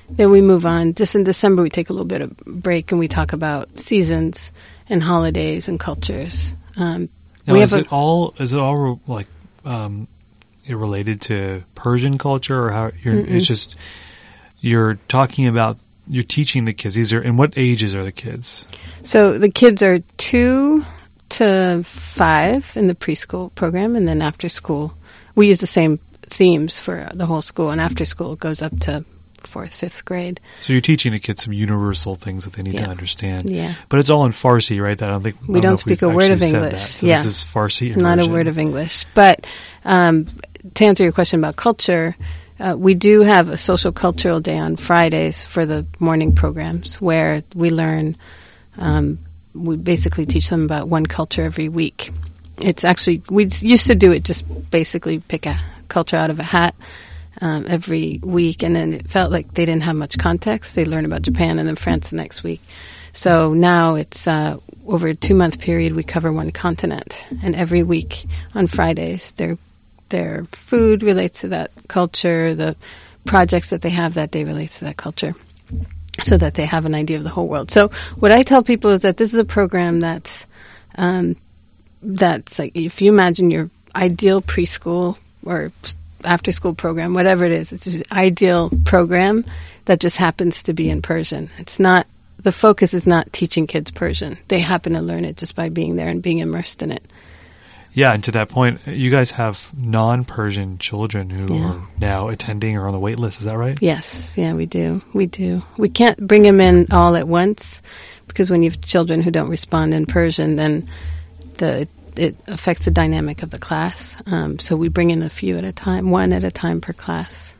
Then 0.09 0.31
we 0.31 0.41
move 0.41 0.65
on. 0.65 0.93
Just 0.93 1.15
in 1.15 1.23
December, 1.23 1.61
we 1.61 1.69
take 1.69 1.89
a 1.89 1.93
little 1.93 2.05
bit 2.05 2.21
of 2.21 2.35
break 2.37 2.91
and 2.91 2.99
we 2.99 3.07
talk 3.07 3.33
about 3.33 3.79
seasons 3.79 4.51
and 4.89 5.03
holidays 5.03 5.67
and 5.67 5.79
cultures. 5.79 6.53
Um, 6.77 7.09
now, 7.45 7.55
is 7.55 7.73
it 7.73 7.91
all 7.91 8.33
is 8.37 8.53
it 8.53 8.59
all 8.59 8.99
like 9.07 9.27
um, 9.65 10.07
related 10.67 11.21
to 11.21 11.63
Persian 11.75 12.17
culture, 12.17 12.65
or 12.65 12.71
how 12.71 12.91
it's 13.03 13.47
just 13.47 13.75
you're 14.59 14.95
talking 15.07 15.47
about 15.47 15.77
you're 16.07 16.23
teaching 16.23 16.65
the 16.65 16.73
kids. 16.73 16.95
These 16.95 17.13
are 17.13 17.21
and 17.21 17.37
what 17.37 17.53
ages 17.57 17.95
are 17.95 18.03
the 18.03 18.11
kids? 18.11 18.67
So 19.03 19.37
the 19.37 19.49
kids 19.49 19.81
are 19.83 19.99
two 20.17 20.85
to 21.29 21.83
five 21.83 22.71
in 22.75 22.87
the 22.87 22.95
preschool 22.95 23.53
program, 23.55 23.95
and 23.95 24.07
then 24.07 24.21
after 24.21 24.49
school, 24.49 24.93
we 25.35 25.47
use 25.47 25.59
the 25.59 25.67
same 25.67 25.99
themes 26.21 26.79
for 26.79 27.09
the 27.13 27.25
whole 27.25 27.41
school, 27.41 27.69
and 27.69 27.81
after 27.81 28.05
school 28.05 28.33
it 28.33 28.39
goes 28.39 28.61
up 28.61 28.77
to 28.81 29.03
fourth, 29.47 29.73
fifth 29.73 30.05
grade. 30.05 30.39
So 30.63 30.73
you're 30.73 30.81
teaching 30.81 31.11
the 31.11 31.19
kids 31.19 31.43
some 31.43 31.53
universal 31.53 32.15
things 32.15 32.43
that 32.45 32.53
they 32.53 32.63
need 32.63 32.75
Yeah. 32.75 32.85
to 32.85 32.91
understand. 32.91 33.49
Yeah. 33.49 33.73
But 33.89 33.99
it's 33.99 34.09
all 34.09 34.25
in 34.25 34.31
Farsi, 34.31 34.81
right? 34.81 34.97
That 34.97 35.09
I 35.09 35.11
don't 35.13 35.23
think 35.23 35.35
We 35.47 35.61
don't 35.61 35.73
if 35.75 35.79
speak 35.81 36.01
a 36.01 36.09
word 36.09 36.31
of 36.31 36.41
English. 36.41 36.79
So 36.81 37.07
Yeah. 37.07 37.17
this 37.17 37.25
is 37.25 37.37
Farsi. 37.43 37.95
Not 37.95 38.19
a 38.19 38.27
word 38.27 38.47
of 38.47 38.57
English. 38.57 39.05
But 39.13 39.45
um, 39.85 40.27
to 40.75 40.85
answer 40.85 41.03
your 41.03 41.11
question 41.13 41.39
about 41.39 41.55
culture, 41.55 42.15
uh, 42.59 42.75
we 42.77 42.93
do 42.93 43.21
have 43.21 43.49
a 43.49 43.57
social 43.57 43.91
cultural 43.91 44.39
day 44.39 44.57
on 44.57 44.75
Fridays 44.75 45.43
for 45.43 45.65
the 45.65 45.85
morning 45.99 46.33
programs 46.33 47.01
where 47.01 47.43
we 47.55 47.69
learn. 47.69 48.15
Um, 48.77 49.19
we 49.53 49.75
basically 49.75 50.25
teach 50.25 50.49
them 50.49 50.63
about 50.65 50.87
one 50.87 51.05
culture 51.05 51.43
every 51.43 51.69
week. 51.69 52.11
It's 52.59 52.83
actually 52.83 53.21
we 53.29 53.43
used 53.61 53.87
to 53.87 53.95
do 53.95 54.11
it 54.11 54.23
just 54.23 54.43
basically 54.71 55.19
pick 55.19 55.45
a 55.45 55.59
culture 55.89 56.17
out 56.17 56.29
of 56.31 56.39
a 56.39 56.43
hat 56.43 56.73
um, 57.43 57.65
every 57.67 58.21
week, 58.23 58.63
and 58.63 58.73
then 58.73 58.93
it 58.93 59.09
felt 59.09 59.29
like 59.29 59.53
they 59.53 59.65
didn't 59.65 59.83
have 59.83 59.97
much 59.97 60.17
context. 60.17 60.75
They 60.75 60.85
learn 60.85 61.03
about 61.03 61.23
Japan 61.23 61.59
and 61.59 61.67
then 61.67 61.75
France 61.75 62.09
the 62.09 62.15
next 62.15 62.41
week. 62.41 62.61
So 63.11 63.53
now 63.53 63.95
it's 63.95 64.25
uh, 64.25 64.57
over 64.87 65.09
a 65.09 65.13
two 65.13 65.35
month 65.35 65.59
period. 65.59 65.93
We 65.93 66.03
cover 66.03 66.31
one 66.31 66.51
continent, 66.51 67.25
and 67.43 67.53
every 67.53 67.83
week 67.83 68.25
on 68.55 68.67
Fridays, 68.67 69.33
their 69.33 69.57
their 70.07 70.45
food 70.45 71.03
relates 71.03 71.41
to 71.41 71.49
that 71.49 71.71
culture. 71.89 72.55
The 72.55 72.77
projects 73.25 73.71
that 73.71 73.81
they 73.81 73.89
have 73.89 74.13
that 74.13 74.31
day 74.31 74.45
relates 74.45 74.79
to 74.79 74.85
that 74.85 74.95
culture, 74.95 75.35
so 76.21 76.37
that 76.37 76.53
they 76.53 76.65
have 76.65 76.85
an 76.85 76.95
idea 76.95 77.17
of 77.17 77.25
the 77.25 77.29
whole 77.29 77.49
world. 77.49 77.71
So 77.71 77.89
what 78.15 78.31
I 78.31 78.43
tell 78.43 78.63
people 78.63 78.91
is 78.91 79.01
that 79.01 79.17
this 79.17 79.33
is 79.33 79.39
a 79.39 79.45
program 79.45 79.99
that's 79.99 80.45
um, 80.97 81.35
that's 82.01 82.57
like 82.57 82.71
if 82.73 83.01
you 83.01 83.11
imagine 83.11 83.51
your 83.51 83.69
ideal 83.97 84.41
preschool 84.41 85.17
or 85.45 85.73
after 86.23 86.51
school 86.51 86.73
program, 86.73 87.13
whatever 87.13 87.45
it 87.45 87.51
is, 87.51 87.71
it's 87.73 87.87
an 87.87 88.03
ideal 88.11 88.69
program 88.85 89.45
that 89.85 89.99
just 89.99 90.17
happens 90.17 90.63
to 90.63 90.73
be 90.73 90.89
in 90.89 91.01
Persian. 91.01 91.49
It's 91.57 91.79
not 91.79 92.07
the 92.39 92.51
focus 92.51 92.93
is 92.93 93.07
not 93.07 93.31
teaching 93.31 93.67
kids 93.67 93.91
Persian. 93.91 94.37
They 94.49 94.59
happen 94.59 94.93
to 94.93 95.01
learn 95.01 95.23
it 95.25 95.37
just 95.37 95.55
by 95.55 95.69
being 95.69 95.95
there 95.95 96.09
and 96.09 96.21
being 96.21 96.39
immersed 96.39 96.81
in 96.81 96.91
it. 96.91 97.03
Yeah, 97.93 98.11
and 98.13 98.23
to 98.23 98.31
that 98.31 98.49
point, 98.49 98.81
you 98.87 99.11
guys 99.11 99.29
have 99.31 99.69
non-Persian 99.77 100.79
children 100.79 101.29
who 101.29 101.53
Yeah. 101.55 101.63
are 101.69 101.81
now 101.99 102.27
attending 102.29 102.75
or 102.75 102.87
on 102.87 102.91
the 102.91 102.99
wait 102.99 103.19
list. 103.19 103.39
Is 103.39 103.45
that 103.45 103.57
right? 103.57 103.77
Yes, 103.81 104.33
yeah, 104.35 104.53
we 104.53 104.65
do. 104.65 105.01
We 105.13 105.27
do. 105.27 105.61
We 105.77 105.89
can't 105.89 106.17
bring 106.25 106.41
them 106.41 106.59
in 106.59 106.87
all 106.91 107.15
at 107.15 107.27
once 107.27 107.81
because 108.27 108.49
when 108.49 108.63
you 108.63 108.71
have 108.71 108.81
children 108.81 109.21
who 109.21 109.29
don't 109.29 109.49
respond 109.49 109.93
in 109.93 110.07
Persian, 110.07 110.55
then 110.55 110.87
the 111.57 111.87
it 112.17 112.35
affects 112.47 112.85
the 112.85 112.91
dynamic 112.91 113.43
of 113.43 113.49
the 113.49 113.59
class. 113.59 114.15
Um, 114.25 114.59
so 114.59 114.75
we 114.75 114.87
bring 114.89 115.09
in 115.11 115.21
a 115.23 115.29
few 115.29 115.57
at 115.57 115.63
a 115.63 115.71
time, 115.71 116.09
one 116.11 116.33
at 116.33 116.43
a 116.43 116.51
time 116.51 116.81
per 116.81 116.93
class. 116.93 117.53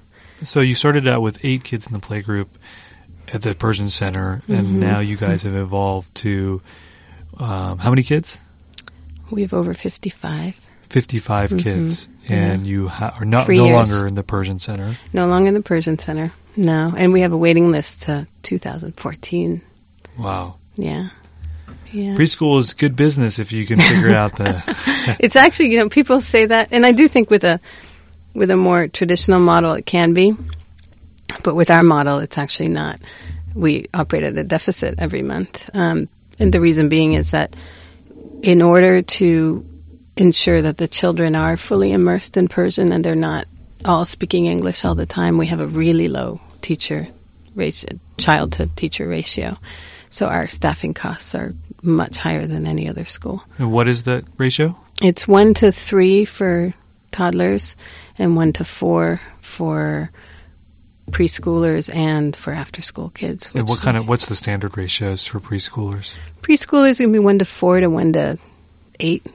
So 0.43 0.60
you 0.60 0.75
started 0.75 1.07
out 1.07 1.22
with 1.22 1.43
eight 1.43 1.63
kids 1.63 1.88
in 1.88 1.93
the 1.93 2.00
playgroup 2.00 2.48
at 3.33 3.41
the 3.41 3.55
Persian 3.55 3.89
Center, 3.89 4.41
and 4.48 4.67
Mhm. 4.67 4.72
now 4.74 5.00
you 5.00 5.15
guys 5.17 5.43
have 5.43 5.55
evolved 5.55 6.13
to 6.15 6.62
um, 7.39 7.79
how 7.79 7.89
many 7.89 8.03
kids? 8.03 8.38
We 9.31 9.41
have 9.41 9.53
over 9.53 9.74
fifty-five. 9.74 10.53
55 10.89 11.50
Mhm. 11.50 11.60
kids, 11.63 12.07
Yeah. 12.29 12.36
and 12.36 12.67
you 12.67 12.88
ha- 12.89 13.13
are 13.19 13.25
not 13.25 13.48
Three 13.48 13.57
no 13.57 13.65
years. 13.65 13.91
longer 13.91 14.07
in 14.07 14.13
the 14.13 14.22
Persian 14.22 14.60
Center. 14.60 14.95
No 15.13 15.25
longer 15.27 15.48
in 15.48 15.55
the 15.55 15.62
Persian 15.63 15.98
Center. 15.98 16.31
No, 16.55 16.93
and 16.95 17.12
we 17.12 17.22
have 17.22 17.31
a 17.31 17.38
waiting 17.38 17.72
list 17.72 18.03
to 18.03 18.27
2014. 18.43 19.62
Wow. 20.19 20.53
Yeah. 20.75 21.10
Yeah. 21.93 22.15
Preschool 22.15 22.59
is 22.59 22.73
good 22.73 22.95
business 22.95 23.38
if 23.38 23.51
you 23.51 23.67
can 23.67 23.79
figure 23.79 24.15
out 24.15 24.35
the. 24.35 24.63
it's 25.19 25.35
actually, 25.35 25.71
you 25.71 25.77
know, 25.77 25.89
people 25.89 26.21
say 26.21 26.47
that, 26.47 26.69
and 26.71 26.88
I 26.88 26.91
do 26.91 27.07
think 27.07 27.29
with 27.29 27.43
a 27.43 27.59
with 28.33 28.50
a 28.50 28.57
more 28.57 28.88
traditional 28.88 29.39
model, 29.39 29.73
it 29.73 29.85
can 29.85 30.13
be, 30.15 30.35
but 31.43 31.53
with 31.53 31.69
our 31.69 31.83
model, 31.83 32.17
it's 32.17 32.38
actually 32.38 32.69
not. 32.69 33.00
We 33.53 33.88
operate 33.93 34.23
at 34.23 34.35
a 34.35 34.43
deficit 34.43 34.95
every 34.97 35.21
month, 35.21 35.69
um, 35.75 36.09
and 36.39 36.51
the 36.51 36.59
reason 36.59 36.89
being 36.89 37.13
is 37.13 37.29
that 37.29 37.55
in 38.41 38.63
order 38.63 39.03
to 39.03 39.63
ensure 40.17 40.63
that 40.63 40.77
the 40.77 40.88
children 40.88 41.35
are 41.35 41.57
fully 41.57 41.91
immersed 41.91 42.38
in 42.38 42.47
Persian 42.47 42.91
and 42.91 43.05
they're 43.05 43.15
not 43.15 43.47
all 43.85 44.05
speaking 44.05 44.47
English 44.47 44.83
all 44.83 44.95
the 44.95 45.05
time, 45.05 45.38
we 45.38 45.47
have 45.47 45.59
a 45.59 45.67
really 45.67 46.07
low 46.07 46.41
teacher 46.62 47.07
ratio, 47.53 48.00
child 48.17 48.53
to 48.53 48.65
teacher 48.65 49.07
ratio. 49.07 49.57
So 50.13 50.27
our 50.27 50.48
staffing 50.48 50.93
costs 50.93 51.34
are 51.34 51.55
much 51.82 52.20
higher 52.20 52.46
than 52.46 52.67
any 52.67 52.88
other 52.88 53.03
school. 53.03 53.43
And 53.58 53.72
what 53.72 53.88
is 53.88 54.03
the 54.03 54.24
ratio? 54.38 54.77
It's 55.01 55.27
one 55.27 55.55
to 55.55 55.72
three 55.72 56.24
for 56.24 56.72
toddlers 57.12 57.75
and 58.20 58.36
one 58.36 58.53
to 58.53 58.63
four 58.63 59.20
for 59.41 60.12
preschoolers 61.10 61.91
and 61.91 62.36
for 62.36 62.53
after 62.53 62.84
school 62.84 63.10
kids. 63.10 63.50
And 63.55 63.67
what 63.67 63.79
kind 63.79 63.98
of 63.98 64.08
what's 64.08 64.27
the 64.27 64.36
standard 64.36 64.77
ratios 64.77 65.25
for 65.25 65.39
preschoolers? 65.39 66.15
preschoolers 66.43 67.00
going 67.00 67.10
to 67.10 67.13
be 67.13 67.17
one 67.17 67.39
to 67.39 67.46
four 67.46 67.79
to 67.79 67.88
one 67.88 68.13
to 68.13 68.38
eight, 69.00 69.25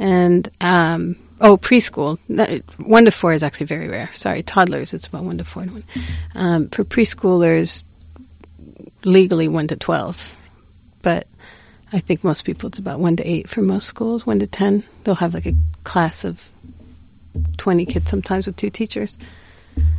and 0.00 0.50
um, 0.60 1.14
oh 1.40 1.56
preschool 1.56 2.18
one 2.84 3.04
to 3.04 3.12
four 3.12 3.32
is 3.32 3.44
actually 3.44 3.66
very 3.66 3.86
rare. 3.86 4.10
Sorry, 4.12 4.42
toddlers 4.42 4.92
it's 4.92 5.06
about 5.06 5.22
one 5.22 5.38
to 5.38 5.44
four 5.44 5.62
to 5.62 5.70
one. 5.70 5.84
Um, 6.34 6.68
for 6.70 6.82
preschoolers, 6.82 7.84
legally 9.04 9.48
one 9.48 9.68
to 9.68 9.76
twelve, 9.76 10.32
but 11.02 11.26
I 11.92 12.00
think 12.00 12.24
most 12.24 12.44
people 12.44 12.68
it's 12.68 12.78
about 12.78 12.98
one 13.00 13.16
to 13.16 13.24
eight 13.24 13.48
for 13.48 13.62
most 13.62 13.86
schools. 13.86 14.26
One 14.26 14.38
to 14.40 14.46
ten, 14.46 14.82
they'll 15.04 15.14
have 15.14 15.34
like 15.34 15.46
a 15.46 15.54
class 15.84 16.24
of 16.24 16.48
twenty 17.56 17.86
kids 17.86 18.10
sometimes 18.10 18.46
with 18.46 18.56
two 18.56 18.70
teachers. 18.70 19.16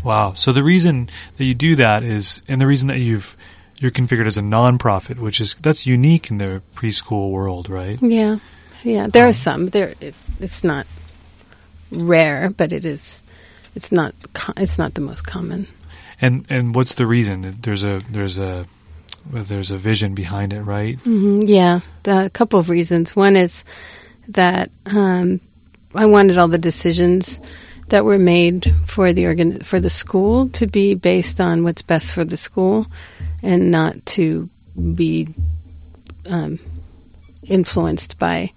Wow. 0.04 0.34
So 0.34 0.52
the 0.52 0.64
reason 0.64 1.10
that 1.38 1.44
you 1.44 1.54
do 1.54 1.76
that 1.76 2.04
is, 2.04 2.42
and 2.48 2.62
the 2.62 2.68
reason 2.68 2.88
that 2.88 3.00
you've 3.00 3.36
you're 3.80 3.92
configured 3.92 4.26
as 4.26 4.38
a 4.38 4.42
nonprofit, 4.42 5.18
which 5.20 5.42
is 5.42 5.54
that's 5.56 5.86
unique 5.86 6.32
in 6.32 6.38
the 6.38 6.62
preschool 6.76 7.32
world, 7.32 7.70
right? 7.70 8.02
Yeah, 8.02 8.40
yeah. 8.84 9.08
There 9.08 9.26
Um, 9.26 9.30
are 9.30 9.34
some. 9.34 9.70
There, 9.70 9.94
it, 10.00 10.16
it's 10.40 10.64
not 10.64 10.88
rare, 11.92 12.50
but 12.50 12.72
it 12.72 12.86
is. 12.86 13.22
It's 13.76 13.92
not. 13.92 14.16
It's 14.56 14.78
not 14.78 14.94
the 14.94 15.02
most 15.02 15.26
common. 15.26 15.68
And 16.22 16.46
and 16.50 16.74
what's 16.74 16.94
the 16.94 17.06
reason? 17.06 17.58
There's 17.62 17.84
a 17.84 18.02
there's 18.10 18.38
a 18.38 18.66
there's 19.32 19.72
a 19.72 19.78
vision 19.78 20.14
behind 20.14 20.54
it, 20.54 20.62
right? 20.62 20.98
hmm 21.00 21.40
Yeah, 21.44 21.82
a 22.06 22.30
couple 22.30 22.60
of 22.60 22.70
reasons. 22.70 23.16
One 23.16 23.36
is 23.36 23.64
that 24.30 24.72
um, 24.86 25.40
I 25.94 26.06
wanted 26.06 26.38
all 26.38 26.48
the 26.48 26.58
decisions 26.58 27.40
that 27.90 28.06
were 28.06 28.18
made 28.18 28.74
for 28.88 29.14
the 29.14 29.28
organ- 29.28 29.60
for 29.62 29.80
the 29.80 29.90
school 29.90 30.50
to 30.50 30.68
be 30.68 30.96
based 30.96 31.40
on 31.40 31.64
what's 31.64 31.82
best 31.82 32.12
for 32.12 32.26
the 32.26 32.38
school, 32.38 32.88
and 33.44 33.72
not 33.72 34.04
to 34.08 34.50
be 34.96 35.28
um, 36.26 36.60
influenced 37.48 38.18
by 38.18 38.52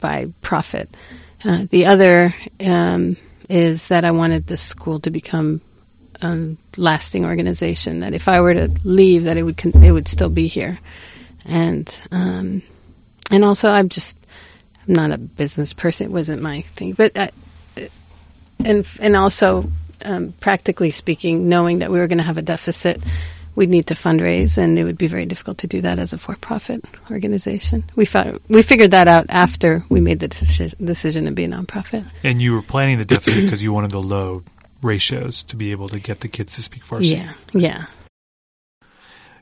by 0.00 0.28
profit. 0.42 0.88
Uh, 1.44 1.66
the 1.70 1.86
other 1.86 2.32
um, 2.60 3.16
is 3.48 3.88
that 3.88 4.04
I 4.04 4.10
wanted 4.12 4.46
the 4.46 4.56
school 4.56 5.00
to 5.00 5.10
become 5.10 5.60
a 6.22 6.56
lasting 6.76 7.24
organization. 7.24 8.00
That 8.00 8.14
if 8.14 8.28
I 8.28 8.40
were 8.40 8.54
to 8.54 8.70
leave, 8.84 9.24
that 9.24 9.36
it 9.36 9.42
would 9.42 9.56
con- 9.56 9.82
it 9.82 9.92
would 9.92 10.08
still 10.08 10.28
be 10.28 10.46
here, 10.46 10.78
and 11.44 12.00
um, 12.10 12.62
and 13.30 13.44
also 13.44 13.70
I'm 13.70 13.88
just 13.88 14.16
I'm 14.86 14.94
not 14.94 15.12
a 15.12 15.18
business 15.18 15.72
person. 15.72 16.06
It 16.06 16.12
wasn't 16.12 16.42
my 16.42 16.62
thing, 16.62 16.92
but 16.92 17.18
I, 17.18 17.30
and 18.64 18.86
and 19.00 19.16
also 19.16 19.70
um, 20.04 20.32
practically 20.40 20.90
speaking, 20.90 21.48
knowing 21.48 21.80
that 21.80 21.90
we 21.90 21.98
were 21.98 22.06
going 22.06 22.18
to 22.18 22.24
have 22.24 22.38
a 22.38 22.42
deficit, 22.42 23.02
we'd 23.54 23.68
need 23.68 23.86
to 23.88 23.94
fundraise, 23.94 24.58
and 24.58 24.78
it 24.78 24.84
would 24.84 24.98
be 24.98 25.06
very 25.06 25.26
difficult 25.26 25.58
to 25.58 25.66
do 25.66 25.80
that 25.82 25.98
as 25.98 26.12
a 26.12 26.18
for-profit 26.18 26.84
organization. 27.10 27.84
We 27.96 28.04
found, 28.04 28.40
we 28.48 28.62
figured 28.62 28.92
that 28.92 29.08
out 29.08 29.26
after 29.28 29.84
we 29.88 30.00
made 30.00 30.20
the 30.20 30.28
deci- 30.28 30.74
decision 30.84 31.26
to 31.26 31.32
be 31.32 31.44
a 31.44 31.48
nonprofit. 31.48 32.06
And 32.22 32.40
you 32.40 32.52
were 32.54 32.62
planning 32.62 32.98
the 32.98 33.04
deficit 33.04 33.44
because 33.44 33.62
you 33.62 33.72
wanted 33.72 33.90
the 33.90 34.00
low 34.00 34.42
ratios 34.82 35.42
to 35.44 35.56
be 35.56 35.70
able 35.70 35.88
to 35.88 35.98
get 35.98 36.20
the 36.20 36.28
kids 36.28 36.54
to 36.56 36.62
speak 36.62 36.84
Farsi. 36.84 37.16
Yeah, 37.16 37.34
yeah. 37.52 37.86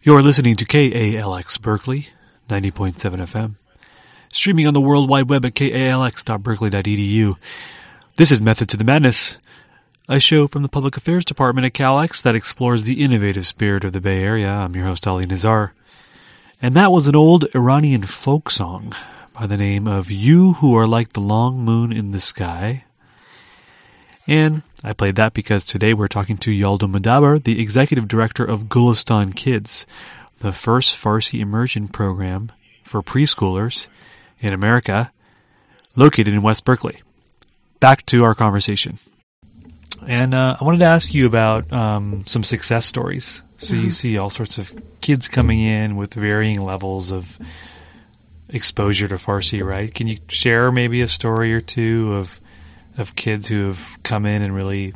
You're 0.02 0.22
listening 0.22 0.54
to 0.56 0.64
KALX 0.64 1.60
Berkeley, 1.60 2.08
90.7 2.48 2.94
FM. 2.96 3.56
Streaming 4.32 4.66
on 4.66 4.74
the 4.74 4.80
World 4.80 5.08
Wide 5.08 5.28
Web 5.28 5.44
at 5.44 5.54
kalx.berkeley.edu. 5.54 7.36
This 8.16 8.30
is 8.30 8.42
Method 8.42 8.68
to 8.68 8.76
the 8.76 8.84
Madness, 8.84 9.38
a 10.08 10.20
show 10.20 10.46
from 10.46 10.62
the 10.62 10.68
Public 10.68 10.96
Affairs 10.96 11.24
Department 11.24 11.66
at 11.66 11.72
CalX 11.72 12.22
that 12.22 12.34
explores 12.34 12.84
the 12.84 13.02
innovative 13.02 13.46
spirit 13.46 13.84
of 13.84 13.92
the 13.92 14.00
Bay 14.00 14.22
Area. 14.22 14.50
I'm 14.50 14.74
your 14.74 14.86
host, 14.86 15.06
Ali 15.06 15.26
Nazar. 15.26 15.74
And 16.60 16.74
that 16.74 16.90
was 16.90 17.06
an 17.06 17.14
old 17.16 17.46
Iranian 17.54 18.02
folk 18.02 18.50
song 18.50 18.94
by 19.32 19.46
the 19.46 19.56
name 19.56 19.86
of 19.86 20.10
You 20.10 20.54
Who 20.54 20.74
Are 20.76 20.86
Like 20.86 21.12
the 21.12 21.20
Long 21.20 21.64
Moon 21.64 21.92
in 21.92 22.10
the 22.10 22.20
Sky. 22.20 22.84
And 24.28 24.60
I 24.84 24.92
played 24.92 25.16
that 25.16 25.32
because 25.32 25.64
today 25.64 25.94
we're 25.94 26.06
talking 26.06 26.36
to 26.36 26.50
Yalda 26.50 26.80
Modabber, 26.80 27.42
the 27.42 27.60
executive 27.62 28.06
director 28.06 28.44
of 28.44 28.64
Golestan 28.64 29.34
Kids, 29.34 29.86
the 30.40 30.52
first 30.52 30.96
Farsi 30.96 31.40
immersion 31.40 31.88
program 31.88 32.52
for 32.84 33.02
preschoolers 33.02 33.88
in 34.38 34.52
America, 34.52 35.10
located 35.96 36.28
in 36.28 36.42
West 36.42 36.66
Berkeley. 36.66 37.02
Back 37.80 38.04
to 38.06 38.22
our 38.22 38.34
conversation. 38.34 38.98
And 40.06 40.34
uh, 40.34 40.58
I 40.60 40.64
wanted 40.64 40.78
to 40.78 40.84
ask 40.84 41.14
you 41.14 41.24
about 41.24 41.72
um, 41.72 42.24
some 42.26 42.44
success 42.44 42.84
stories. 42.84 43.42
So 43.56 43.74
you 43.74 43.90
see 43.90 44.18
all 44.18 44.30
sorts 44.30 44.58
of 44.58 44.70
kids 45.00 45.26
coming 45.26 45.58
in 45.58 45.96
with 45.96 46.14
varying 46.14 46.60
levels 46.60 47.10
of 47.10 47.38
exposure 48.50 49.08
to 49.08 49.16
Farsi, 49.16 49.64
right? 49.64 49.92
Can 49.92 50.06
you 50.06 50.18
share 50.28 50.70
maybe 50.70 51.00
a 51.00 51.08
story 51.08 51.52
or 51.52 51.60
two 51.60 52.14
of 52.14 52.38
of 52.98 53.14
kids 53.14 53.46
who 53.46 53.66
have 53.68 53.98
come 54.02 54.26
in 54.26 54.42
and 54.42 54.54
really 54.54 54.92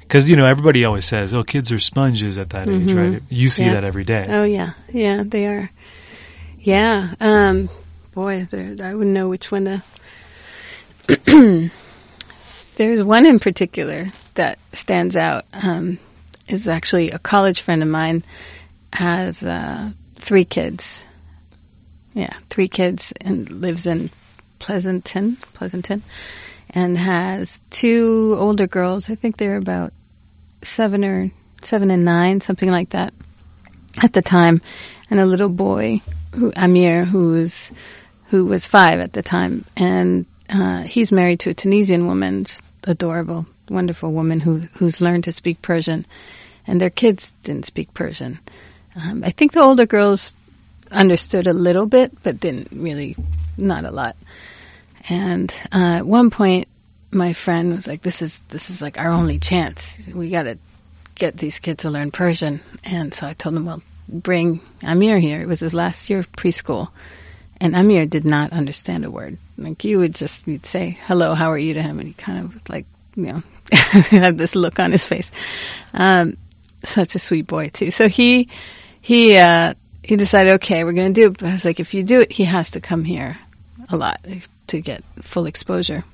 because 0.00 0.28
you 0.28 0.36
know 0.36 0.46
everybody 0.46 0.84
always 0.84 1.04
says, 1.06 1.32
"Oh, 1.32 1.42
kids 1.44 1.70
are 1.72 1.78
sponges 1.78 2.36
at 2.38 2.50
that 2.50 2.68
age," 2.68 2.90
Mhm. 2.90 3.12
right? 3.12 3.22
You 3.30 3.48
see 3.48 3.64
Yeah. 3.64 3.74
that 3.74 3.84
every 3.84 4.04
day. 4.04 4.26
Oh 4.28 4.44
yeah, 4.44 4.72
yeah, 4.92 5.22
they 5.26 5.46
are. 5.46 5.70
Yeah, 6.60 7.14
um, 7.20 7.68
boy, 8.14 8.46
I 8.52 8.94
wouldn't 8.94 9.06
know 9.14 9.28
which 9.28 9.50
one 9.50 9.64
to. 9.64 9.82
There's 12.76 13.02
one 13.02 13.26
in 13.26 13.38
particular 13.38 14.08
that 14.34 14.58
stands 14.72 15.16
out. 15.16 15.44
Um, 15.52 15.98
is 16.48 16.68
actually 16.68 17.10
a 17.10 17.18
college 17.18 17.60
friend 17.62 17.82
of 17.82 17.88
mine 17.88 18.22
has 18.92 19.44
uh, 19.44 19.90
three 20.16 20.44
kids. 20.44 21.04
Yeah, 22.14 22.32
three 22.50 22.68
kids 22.68 23.12
and 23.22 23.48
lives 23.50 23.86
in 23.86 24.10
Pleasanton, 24.58 25.38
Pleasanton, 25.54 26.02
and 26.74 26.96
has 26.96 27.60
two 27.70 28.36
older 28.38 28.66
girls. 28.66 29.10
I 29.10 29.14
think 29.14 29.36
they're 29.36 29.56
about 29.56 29.92
seven 30.62 31.04
or 31.04 31.30
seven 31.62 31.90
and 31.90 32.04
nine, 32.04 32.40
something 32.40 32.70
like 32.70 32.90
that 32.90 33.12
at 34.02 34.12
the 34.12 34.22
time, 34.22 34.60
and 35.10 35.20
a 35.20 35.26
little 35.26 35.48
boy, 35.48 36.00
who, 36.34 36.52
Amir, 36.56 37.04
who 37.04 37.32
was 37.32 37.70
who 38.28 38.46
was 38.46 38.66
five 38.66 39.00
at 39.00 39.12
the 39.12 39.22
time, 39.22 39.64
and 39.76 40.24
uh, 40.48 40.82
he's 40.82 41.12
married 41.12 41.40
to 41.40 41.50
a 41.50 41.54
Tunisian 41.54 42.06
woman, 42.06 42.44
just 42.44 42.62
adorable, 42.84 43.46
wonderful 43.68 44.12
woman 44.12 44.40
who 44.40 44.60
who's 44.74 45.00
learned 45.00 45.24
to 45.24 45.32
speak 45.32 45.60
Persian, 45.60 46.06
and 46.66 46.80
their 46.80 46.90
kids 46.90 47.32
didn't 47.42 47.66
speak 47.66 47.92
Persian. 47.92 48.38
Um, 48.96 49.22
I 49.24 49.30
think 49.30 49.52
the 49.52 49.62
older 49.62 49.86
girls 49.86 50.34
understood 50.90 51.46
a 51.46 51.52
little 51.52 51.86
bit, 51.86 52.12
but 52.22 52.40
didn't 52.40 52.68
really, 52.72 53.16
not 53.56 53.84
a 53.84 53.90
lot. 53.90 54.16
And 55.08 55.52
uh, 55.72 55.98
at 55.98 56.06
one 56.06 56.30
point, 56.30 56.68
my 57.10 57.32
friend 57.32 57.74
was 57.74 57.86
like, 57.86 58.02
"This 58.02 58.22
is 58.22 58.40
this 58.48 58.70
is 58.70 58.82
like 58.82 58.98
our 58.98 59.08
only 59.08 59.38
chance. 59.38 60.02
We 60.12 60.30
got 60.30 60.44
to 60.44 60.58
get 61.14 61.36
these 61.36 61.58
kids 61.58 61.82
to 61.82 61.90
learn 61.90 62.10
Persian." 62.10 62.60
And 62.84 63.12
so 63.12 63.26
I 63.26 63.34
told 63.34 63.56
him, 63.56 63.66
"Well, 63.66 63.82
bring 64.08 64.60
Amir 64.82 65.18
here." 65.18 65.40
It 65.40 65.48
was 65.48 65.60
his 65.60 65.74
last 65.74 66.08
year 66.08 66.20
of 66.20 66.32
preschool, 66.32 66.88
and 67.60 67.76
Amir 67.76 68.06
did 68.06 68.24
not 68.24 68.52
understand 68.52 69.04
a 69.04 69.10
word. 69.10 69.38
Like 69.58 69.84
you 69.84 69.98
would 69.98 70.14
just 70.14 70.46
you'd 70.46 70.66
say 70.66 70.98
hello, 71.06 71.34
how 71.34 71.50
are 71.50 71.58
you 71.58 71.74
to 71.74 71.82
him, 71.82 71.98
and 71.98 72.08
he 72.08 72.14
kind 72.14 72.44
of 72.44 72.54
was 72.54 72.68
like 72.68 72.86
you 73.16 73.26
know 73.26 73.42
had 73.72 74.38
this 74.38 74.54
look 74.54 74.78
on 74.78 74.92
his 74.92 75.06
face. 75.06 75.30
Um, 75.92 76.36
such 76.84 77.14
a 77.14 77.18
sweet 77.18 77.46
boy 77.46 77.68
too. 77.68 77.90
So 77.90 78.08
he 78.08 78.48
he 79.00 79.36
uh, 79.36 79.74
he 80.02 80.16
decided, 80.16 80.52
okay, 80.54 80.84
we're 80.84 80.92
going 80.92 81.12
to 81.12 81.20
do 81.20 81.28
it. 81.28 81.38
But 81.38 81.48
I 81.48 81.52
was 81.52 81.64
like, 81.64 81.80
if 81.80 81.94
you 81.94 82.02
do 82.02 82.20
it, 82.20 82.32
he 82.32 82.44
has 82.44 82.72
to 82.72 82.80
come 82.80 83.04
here 83.04 83.38
a 83.88 83.96
lot 83.96 84.20
to 84.68 84.80
get 84.80 85.04
full 85.20 85.46
exposure. 85.46 86.04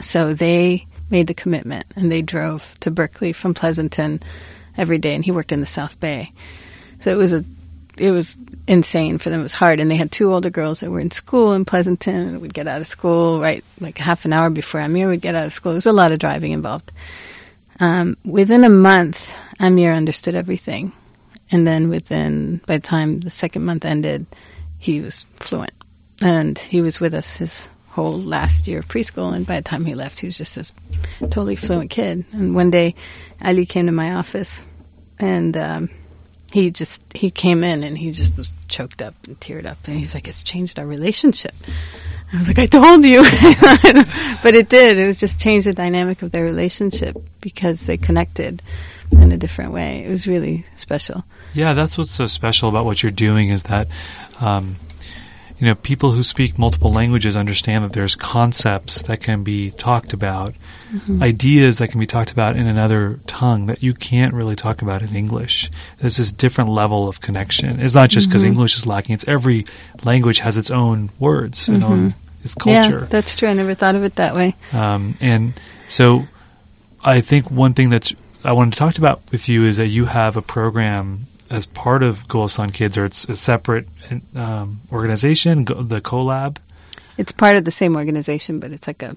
So 0.00 0.34
they 0.34 0.86
made 1.10 1.26
the 1.26 1.34
commitment 1.34 1.86
and 1.96 2.12
they 2.12 2.22
drove 2.22 2.78
to 2.80 2.90
Berkeley 2.90 3.32
from 3.32 3.54
Pleasanton 3.54 4.20
every 4.76 4.98
day, 4.98 5.14
and 5.14 5.24
he 5.24 5.32
worked 5.32 5.52
in 5.52 5.60
the 5.60 5.66
South 5.66 5.98
Bay. 5.98 6.32
So 7.00 7.10
it 7.10 7.16
was 7.16 7.32
a 7.32 7.44
it 7.98 8.12
was 8.12 8.38
insane 8.66 9.18
for 9.18 9.28
them. 9.28 9.40
It 9.40 9.44
was 9.44 9.54
hard, 9.54 9.80
and 9.80 9.90
they 9.90 9.96
had 9.96 10.12
two 10.12 10.32
older 10.32 10.50
girls 10.50 10.80
that 10.80 10.90
were 10.90 11.00
in 11.00 11.10
school 11.10 11.52
in 11.52 11.64
Pleasanton. 11.64 12.14
And 12.14 12.40
would 12.40 12.54
get 12.54 12.68
out 12.68 12.80
of 12.80 12.86
school 12.86 13.40
right 13.40 13.64
like 13.80 13.98
half 13.98 14.24
an 14.24 14.32
hour 14.32 14.50
before 14.50 14.80
Amir 14.80 15.08
would 15.08 15.20
get 15.20 15.34
out 15.34 15.46
of 15.46 15.52
school. 15.52 15.72
There 15.72 15.78
was 15.78 15.86
a 15.86 15.92
lot 15.92 16.12
of 16.12 16.18
driving 16.18 16.52
involved. 16.52 16.92
Um, 17.80 18.16
within 18.24 18.64
a 18.64 18.68
month, 18.68 19.32
Amir 19.60 19.92
understood 19.92 20.34
everything, 20.34 20.92
and 21.50 21.66
then 21.66 21.88
within 21.88 22.60
by 22.66 22.78
the 22.78 22.86
time 22.86 23.20
the 23.20 23.30
second 23.30 23.64
month 23.64 23.84
ended, 23.84 24.26
he 24.78 25.00
was 25.00 25.24
fluent, 25.36 25.72
and 26.20 26.58
he 26.58 26.80
was 26.80 27.00
with 27.00 27.14
us 27.14 27.36
his 27.36 27.68
whole 27.88 28.20
last 28.20 28.68
year 28.68 28.78
of 28.80 28.88
preschool. 28.88 29.34
And 29.34 29.46
by 29.46 29.56
the 29.56 29.62
time 29.62 29.84
he 29.84 29.94
left, 29.94 30.20
he 30.20 30.26
was 30.26 30.38
just 30.38 30.54
this 30.54 30.72
totally 31.20 31.56
fluent 31.56 31.90
kid. 31.90 32.24
And 32.32 32.54
one 32.54 32.70
day, 32.70 32.94
Ali 33.42 33.66
came 33.66 33.86
to 33.86 33.92
my 33.92 34.14
office, 34.14 34.62
and 35.18 35.56
um, 35.56 35.90
he 36.52 36.70
just 36.70 37.02
he 37.14 37.30
came 37.30 37.64
in 37.64 37.82
and 37.82 37.96
he 37.98 38.12
just 38.12 38.36
was 38.36 38.54
choked 38.68 39.02
up 39.02 39.14
and 39.26 39.38
teared 39.40 39.66
up, 39.66 39.78
and 39.86 39.98
he's 39.98 40.14
like, 40.14 40.28
"It's 40.28 40.42
changed 40.42 40.78
our 40.78 40.86
relationship." 40.86 41.54
I 42.32 42.38
was 42.38 42.48
like, 42.48 42.58
I 42.58 42.66
told 42.66 43.04
you. 43.04 43.22
but 44.42 44.54
it 44.54 44.68
did. 44.68 44.98
It 44.98 45.06
was 45.06 45.18
just 45.18 45.40
changed 45.40 45.66
the 45.66 45.72
dynamic 45.72 46.20
of 46.20 46.30
their 46.30 46.44
relationship 46.44 47.16
because 47.40 47.86
they 47.86 47.96
connected 47.96 48.62
in 49.12 49.32
a 49.32 49.38
different 49.38 49.72
way. 49.72 50.04
It 50.04 50.10
was 50.10 50.26
really 50.26 50.66
special. 50.76 51.24
Yeah, 51.54 51.72
that's 51.72 51.96
what's 51.96 52.10
so 52.10 52.26
special 52.26 52.68
about 52.68 52.84
what 52.84 53.02
you're 53.02 53.12
doing 53.12 53.48
is 53.48 53.62
that, 53.64 53.88
um, 54.40 54.76
you 55.58 55.66
know, 55.66 55.74
people 55.74 56.12
who 56.12 56.22
speak 56.22 56.56
multiple 56.58 56.92
languages 56.92 57.34
understand 57.36 57.84
that 57.84 57.92
there's 57.92 58.14
concepts 58.14 59.02
that 59.02 59.20
can 59.20 59.42
be 59.42 59.72
talked 59.72 60.12
about, 60.12 60.54
mm-hmm. 60.92 61.20
ideas 61.22 61.78
that 61.78 61.88
can 61.88 61.98
be 61.98 62.06
talked 62.06 62.30
about 62.30 62.56
in 62.56 62.66
another 62.66 63.18
tongue 63.26 63.66
that 63.66 63.82
you 63.82 63.92
can't 63.92 64.34
really 64.34 64.54
talk 64.54 64.82
about 64.82 65.02
in 65.02 65.16
English. 65.16 65.68
There's 65.98 66.16
this 66.16 66.30
different 66.30 66.70
level 66.70 67.08
of 67.08 67.20
connection. 67.20 67.80
It's 67.80 67.94
not 67.94 68.08
just 68.08 68.28
because 68.28 68.42
mm-hmm. 68.42 68.52
English 68.52 68.76
is 68.76 68.86
lacking; 68.86 69.14
it's 69.14 69.26
every 69.26 69.66
language 70.04 70.38
has 70.40 70.56
its 70.56 70.70
own 70.70 71.10
words 71.18 71.68
and 71.68 71.82
own 71.82 72.10
mm-hmm. 72.10 72.44
its 72.44 72.54
culture. 72.54 73.00
Yeah, 73.00 73.06
that's 73.06 73.34
true. 73.34 73.48
I 73.48 73.52
never 73.52 73.74
thought 73.74 73.96
of 73.96 74.04
it 74.04 74.14
that 74.14 74.36
way. 74.36 74.54
Um, 74.72 75.18
and 75.20 75.54
so 75.88 76.24
I 77.02 77.20
think 77.20 77.50
one 77.50 77.74
thing 77.74 77.90
that's 77.90 78.14
I 78.44 78.52
wanted 78.52 78.74
to 78.74 78.78
talk 78.78 78.98
about 78.98 79.22
with 79.32 79.48
you 79.48 79.64
is 79.64 79.78
that 79.78 79.88
you 79.88 80.04
have 80.04 80.36
a 80.36 80.42
program 80.42 81.26
as 81.50 81.66
part 81.66 82.02
of 82.02 82.26
Golestan 82.28 82.72
Kids, 82.72 82.96
or 82.96 83.04
it's 83.04 83.28
a 83.28 83.34
separate 83.34 83.88
um, 84.36 84.80
organization, 84.92 85.64
the 85.64 86.00
CoLab? 86.00 86.58
It's 87.16 87.32
part 87.32 87.56
of 87.56 87.64
the 87.64 87.70
same 87.70 87.96
organization, 87.96 88.60
but 88.60 88.70
it's 88.70 88.86
like 88.86 89.02
a 89.02 89.16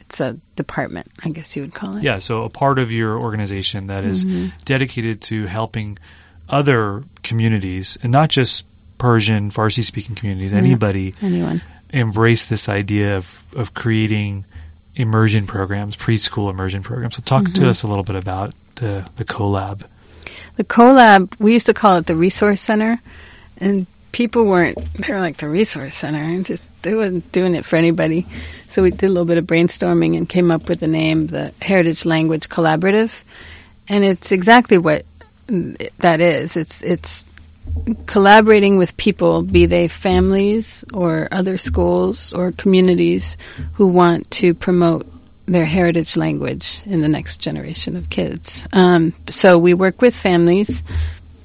it's 0.00 0.20
a 0.20 0.36
department, 0.54 1.10
I 1.24 1.30
guess 1.30 1.56
you 1.56 1.62
would 1.62 1.74
call 1.74 1.96
it. 1.96 2.02
Yeah, 2.02 2.20
so 2.20 2.44
a 2.44 2.48
part 2.48 2.78
of 2.78 2.92
your 2.92 3.18
organization 3.18 3.88
that 3.88 4.04
is 4.04 4.24
mm-hmm. 4.24 4.56
dedicated 4.64 5.20
to 5.22 5.46
helping 5.46 5.98
other 6.48 7.02
communities, 7.24 7.98
and 8.02 8.12
not 8.12 8.30
just 8.30 8.64
Persian, 8.98 9.50
Farsi 9.50 9.82
speaking 9.82 10.14
communities, 10.14 10.52
yeah. 10.52 10.58
anybody, 10.58 11.14
anyone, 11.20 11.60
embrace 11.90 12.44
this 12.44 12.68
idea 12.68 13.16
of, 13.16 13.42
of 13.56 13.74
creating 13.74 14.44
immersion 14.94 15.46
programs, 15.46 15.96
preschool 15.96 16.50
immersion 16.50 16.84
programs. 16.84 17.16
So, 17.16 17.22
talk 17.22 17.42
mm-hmm. 17.42 17.64
to 17.64 17.68
us 17.68 17.82
a 17.82 17.88
little 17.88 18.04
bit 18.04 18.16
about 18.16 18.54
the, 18.76 19.08
the 19.16 19.24
CoLab. 19.24 19.82
The 20.56 20.64
CoLab, 20.64 21.38
we 21.38 21.52
used 21.52 21.66
to 21.66 21.74
call 21.74 21.98
it 21.98 22.06
the 22.06 22.16
Resource 22.16 22.60
Center, 22.60 23.00
and 23.58 23.86
people 24.12 24.44
weren't, 24.44 24.78
they 24.94 25.12
were 25.12 25.20
like 25.20 25.36
the 25.36 25.48
Resource 25.48 25.94
Center, 25.94 26.22
and 26.22 26.44
just, 26.46 26.62
they 26.82 26.94
wasn't 26.94 27.30
doing 27.32 27.54
it 27.54 27.64
for 27.64 27.76
anybody. 27.76 28.26
So, 28.70 28.82
we 28.82 28.90
did 28.90 29.04
a 29.04 29.08
little 29.08 29.24
bit 29.24 29.38
of 29.38 29.46
brainstorming 29.46 30.16
and 30.16 30.28
came 30.28 30.50
up 30.50 30.68
with 30.68 30.80
the 30.80 30.86
name, 30.86 31.28
the 31.28 31.52
Heritage 31.62 32.04
Language 32.04 32.48
Collaborative. 32.48 33.22
And 33.88 34.04
it's 34.04 34.32
exactly 34.32 34.78
what 34.78 35.04
that 35.98 36.20
is. 36.20 36.56
It's, 36.56 36.82
it's 36.82 37.24
collaborating 38.06 38.78
with 38.78 38.96
people, 38.96 39.42
be 39.42 39.66
they 39.66 39.88
families 39.88 40.84
or 40.92 41.28
other 41.30 41.58
schools 41.58 42.32
or 42.32 42.52
communities 42.52 43.36
who 43.74 43.86
want 43.86 44.30
to 44.32 44.54
promote 44.54 45.06
their 45.46 45.64
heritage 45.64 46.16
language 46.16 46.82
in 46.86 47.00
the 47.00 47.08
next 47.08 47.38
generation 47.38 47.96
of 47.96 48.10
kids. 48.10 48.66
Um, 48.72 49.12
so 49.30 49.58
we 49.58 49.74
work 49.74 50.02
with 50.02 50.14
families 50.14 50.82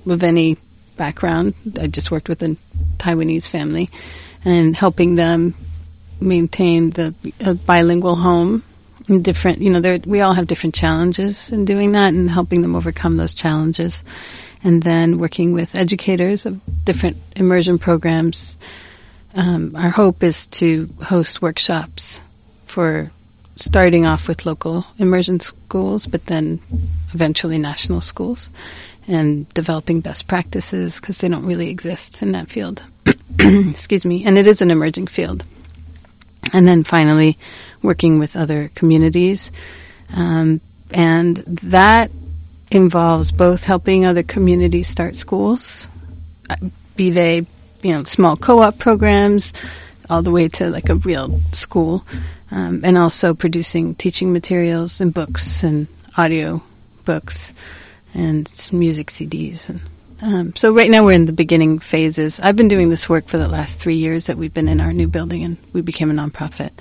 of 0.08 0.24
any 0.24 0.58
background. 0.98 1.54
I 1.80 1.88
just 1.88 2.12
worked 2.12 2.28
with 2.28 2.42
a 2.42 2.58
Taiwanese 2.98 3.48
family 3.48 3.90
and 4.44 4.76
helping 4.76 5.16
them 5.16 5.54
maintain 6.20 6.92
the 6.92 7.14
bilingual 7.66 8.16
home 8.16 8.64
different 9.24 9.60
you 9.60 9.70
know 9.70 10.00
we 10.06 10.22
all 10.22 10.34
have 10.34 10.46
different 10.46 10.76
challenges 10.76 11.52
in 11.52 11.66
doing 11.66 11.94
that 11.94 12.14
and 12.14 12.30
helping 12.30 12.62
them 12.62 12.76
overcome 12.76 13.18
those 13.18 13.34
challenges 13.34 14.04
and 14.64 14.84
then 14.84 15.18
working 15.18 15.54
with 15.54 15.76
educators 15.76 16.46
of 16.46 16.60
different 16.86 17.18
immersion 17.36 17.80
programs. 17.80 18.58
Um, 19.34 19.76
our 19.76 19.90
hope 19.90 20.24
is 20.24 20.46
to 20.48 20.90
host 21.04 21.42
workshops 21.42 22.22
for 22.66 23.12
starting 23.62 24.06
off 24.06 24.28
with 24.28 24.46
local 24.46 24.86
immersion 24.98 25.40
schools, 25.40 26.06
but 26.06 26.26
then 26.26 26.60
eventually 27.14 27.58
national 27.58 28.02
schools, 28.02 28.50
and 29.08 29.48
developing 29.54 30.02
best 30.02 30.28
practices 30.28 31.00
because 31.00 31.20
they 31.20 31.28
don't 31.28 31.46
really 31.46 31.70
exist 31.70 32.22
in 32.22 32.32
that 32.32 32.50
field. 32.50 32.84
Excuse 33.40 34.06
me, 34.06 34.26
and 34.26 34.38
it 34.38 34.48
is 34.48 34.62
an 34.62 34.72
emerging 34.72 35.08
field. 35.08 35.44
And 36.54 36.68
then 36.68 36.84
finally, 36.84 37.38
working 37.82 38.20
with 38.20 38.36
other 38.36 38.72
communities. 38.76 39.52
Um, 40.14 40.60
and 40.92 41.38
that 41.38 42.12
involves 42.70 43.32
both 43.32 43.64
helping 43.66 44.06
other 44.06 44.24
communities 44.24 44.88
start 44.88 45.16
schools, 45.16 45.88
uh, 46.50 46.56
be 46.96 47.12
they 47.12 47.46
you 47.82 47.94
know 47.94 48.04
small 48.04 48.36
co-op 48.36 48.78
programs, 48.78 49.54
all 50.10 50.22
the 50.22 50.32
way 50.32 50.48
to 50.48 50.70
like 50.70 50.90
a 50.90 50.96
real 50.96 51.40
school, 51.54 52.06
um, 52.52 52.82
and 52.84 52.98
also 52.98 53.34
producing 53.34 53.96
teaching 53.96 54.34
materials 54.34 55.02
and 55.02 55.14
books 55.14 55.64
and 55.64 55.88
audio 56.18 56.62
books 57.06 57.54
and 58.14 58.52
music 58.72 59.08
CDs. 59.08 59.70
And 59.70 59.82
um, 60.22 60.56
so 60.56 60.74
right 60.74 60.90
now 60.90 61.04
we're 61.04 61.14
in 61.14 61.26
the 61.26 61.34
beginning 61.34 61.80
phases. 61.80 62.40
I've 62.40 62.56
been 62.56 62.68
doing 62.68 62.90
this 62.90 63.10
work 63.10 63.28
for 63.28 63.38
the 63.38 63.48
last 63.48 63.80
three 63.80 63.96
years 63.96 64.28
that 64.28 64.38
we've 64.38 64.54
been 64.54 64.68
in 64.68 64.80
our 64.82 64.94
new 64.94 65.08
building, 65.08 65.44
and 65.44 65.58
we 65.74 65.82
became 65.82 66.12
a 66.12 66.14
nonprofit. 66.14 66.72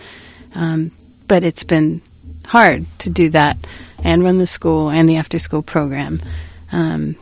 Um, 0.54 0.90
but 1.26 1.44
it's 1.44 1.64
been 1.64 2.02
hard 2.44 2.84
to 2.98 3.08
do 3.08 3.30
that 3.30 3.56
and 4.02 4.24
run 4.24 4.38
the 4.38 4.46
school 4.46 4.90
and 4.90 5.08
the 5.08 5.16
after 5.16 5.38
school 5.38 5.62
program 5.62 6.20
um, 6.72 7.16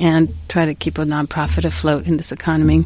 and 0.00 0.34
try 0.48 0.66
to 0.66 0.74
keep 0.74 0.98
a 0.98 1.04
nonprofit 1.04 1.64
afloat 1.64 2.06
in 2.06 2.16
this 2.16 2.32
economy 2.32 2.84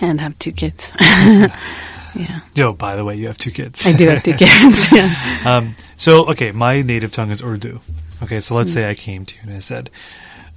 and 0.00 0.20
have 0.20 0.38
two 0.38 0.52
kids. 0.52 0.92
yeah. 2.14 2.40
Yo, 2.54 2.72
by 2.72 2.96
the 2.96 3.04
way, 3.04 3.16
you 3.16 3.26
have 3.26 3.38
two 3.38 3.50
kids. 3.50 3.86
I 3.86 3.92
do 3.92 4.08
have 4.08 4.22
two 4.22 4.34
kids. 4.34 4.92
yeah. 4.92 5.38
Um, 5.46 5.74
so, 5.96 6.26
okay, 6.30 6.52
my 6.52 6.82
native 6.82 7.12
tongue 7.12 7.30
is 7.30 7.42
Urdu. 7.42 7.80
Okay, 8.22 8.40
so 8.40 8.54
let's 8.54 8.70
mm-hmm. 8.70 8.74
say 8.74 8.90
I 8.90 8.94
came 8.94 9.24
to 9.24 9.34
you 9.36 9.40
and 9.44 9.52
I 9.54 9.58
said, 9.58 9.90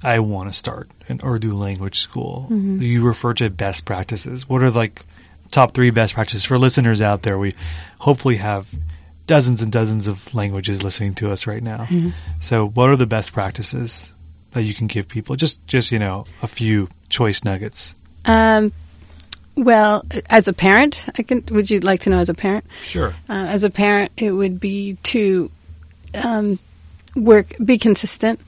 I 0.02 0.18
want 0.18 0.50
to 0.50 0.52
start 0.52 0.90
an 1.08 1.20
Urdu 1.24 1.54
language 1.54 2.00
school. 2.00 2.48
Mm-hmm. 2.50 2.82
You 2.82 3.02
refer 3.02 3.32
to 3.34 3.48
best 3.48 3.86
practices. 3.86 4.46
What 4.48 4.62
are 4.62 4.70
like 4.70 5.02
top 5.50 5.72
three 5.72 5.90
best 5.90 6.14
practices 6.14 6.44
for 6.44 6.58
listeners 6.58 7.00
out 7.00 7.22
there? 7.22 7.38
We 7.38 7.54
hopefully 8.00 8.36
have 8.36 8.68
dozens 9.26 9.62
and 9.62 9.72
dozens 9.72 10.06
of 10.06 10.34
languages 10.34 10.82
listening 10.82 11.14
to 11.14 11.30
us 11.30 11.46
right 11.46 11.62
now. 11.62 11.86
Mm-hmm. 11.86 12.10
So, 12.40 12.68
what 12.68 12.90
are 12.90 12.96
the 12.96 13.06
best 13.06 13.32
practices 13.32 14.12
that 14.52 14.62
you 14.62 14.74
can 14.74 14.86
give 14.86 15.08
people? 15.08 15.36
Just, 15.36 15.66
just 15.66 15.90
you 15.90 15.98
know, 15.98 16.26
a 16.42 16.48
few 16.48 16.88
choice 17.08 17.42
nuggets. 17.42 17.94
Um, 18.26 18.72
well, 19.56 20.04
as 20.30 20.48
a 20.48 20.52
parent, 20.52 21.04
I 21.18 21.22
can. 21.22 21.44
Would 21.50 21.70
you 21.70 21.80
like 21.80 22.00
to 22.02 22.10
know 22.10 22.18
as 22.18 22.28
a 22.28 22.34
parent? 22.34 22.64
Sure. 22.82 23.14
Uh, 23.28 23.32
as 23.32 23.64
a 23.64 23.70
parent, 23.70 24.12
it 24.16 24.32
would 24.32 24.58
be 24.60 24.96
to 25.04 25.50
um, 26.14 26.58
work, 27.14 27.54
be 27.64 27.78
consistent, 27.78 28.40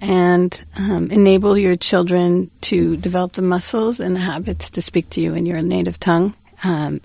and 0.00 0.62
um, 0.76 1.10
enable 1.10 1.56
your 1.56 1.76
children 1.76 2.50
to 2.62 2.96
develop 2.96 3.32
the 3.32 3.42
muscles 3.42 4.00
and 4.00 4.16
the 4.16 4.20
habits 4.20 4.70
to 4.70 4.82
speak 4.82 5.08
to 5.10 5.20
you 5.20 5.34
in 5.34 5.46
your 5.46 5.62
native 5.62 5.98
tongue. 5.98 6.34
Um, 6.64 7.00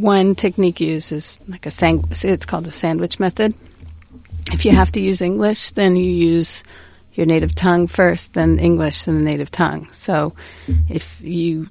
one 0.00 0.34
technique 0.34 0.80
used 0.80 1.12
is 1.12 1.40
like 1.48 1.66
a 1.66 1.70
sang- 1.70 2.04
it's 2.10 2.44
called 2.44 2.64
the 2.64 2.72
sandwich 2.72 3.18
method. 3.18 3.54
If 4.52 4.64
you 4.64 4.72
have 4.72 4.92
to 4.92 5.00
use 5.00 5.22
English, 5.22 5.70
then 5.70 5.96
you 5.96 6.04
use 6.04 6.62
your 7.14 7.26
native 7.26 7.54
tongue 7.54 7.86
first, 7.86 8.34
then 8.34 8.58
English, 8.58 9.04
then 9.04 9.16
the 9.16 9.24
native 9.24 9.50
tongue. 9.50 9.88
So, 9.92 10.34
if 10.88 11.20
you 11.20 11.70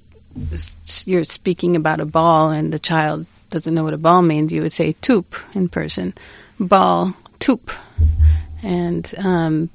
you're 1.06 1.24
speaking 1.24 1.76
about 1.76 2.00
a 2.00 2.06
ball 2.06 2.52
and 2.52 2.74
the 2.74 2.80
child 2.80 3.26
doesn't 3.50 3.74
know 3.74 3.84
what 3.84 3.93
a 3.93 4.00
ball 4.00 4.22
means, 4.22 4.52
you 4.52 4.63
would 4.63 4.74
say 4.74 4.93
"toop" 5.02 5.26
in 5.54 5.69
person. 5.69 6.13
ball, 6.60 7.13
toop, 7.39 7.76
and 8.63 9.13
um, 9.17 9.69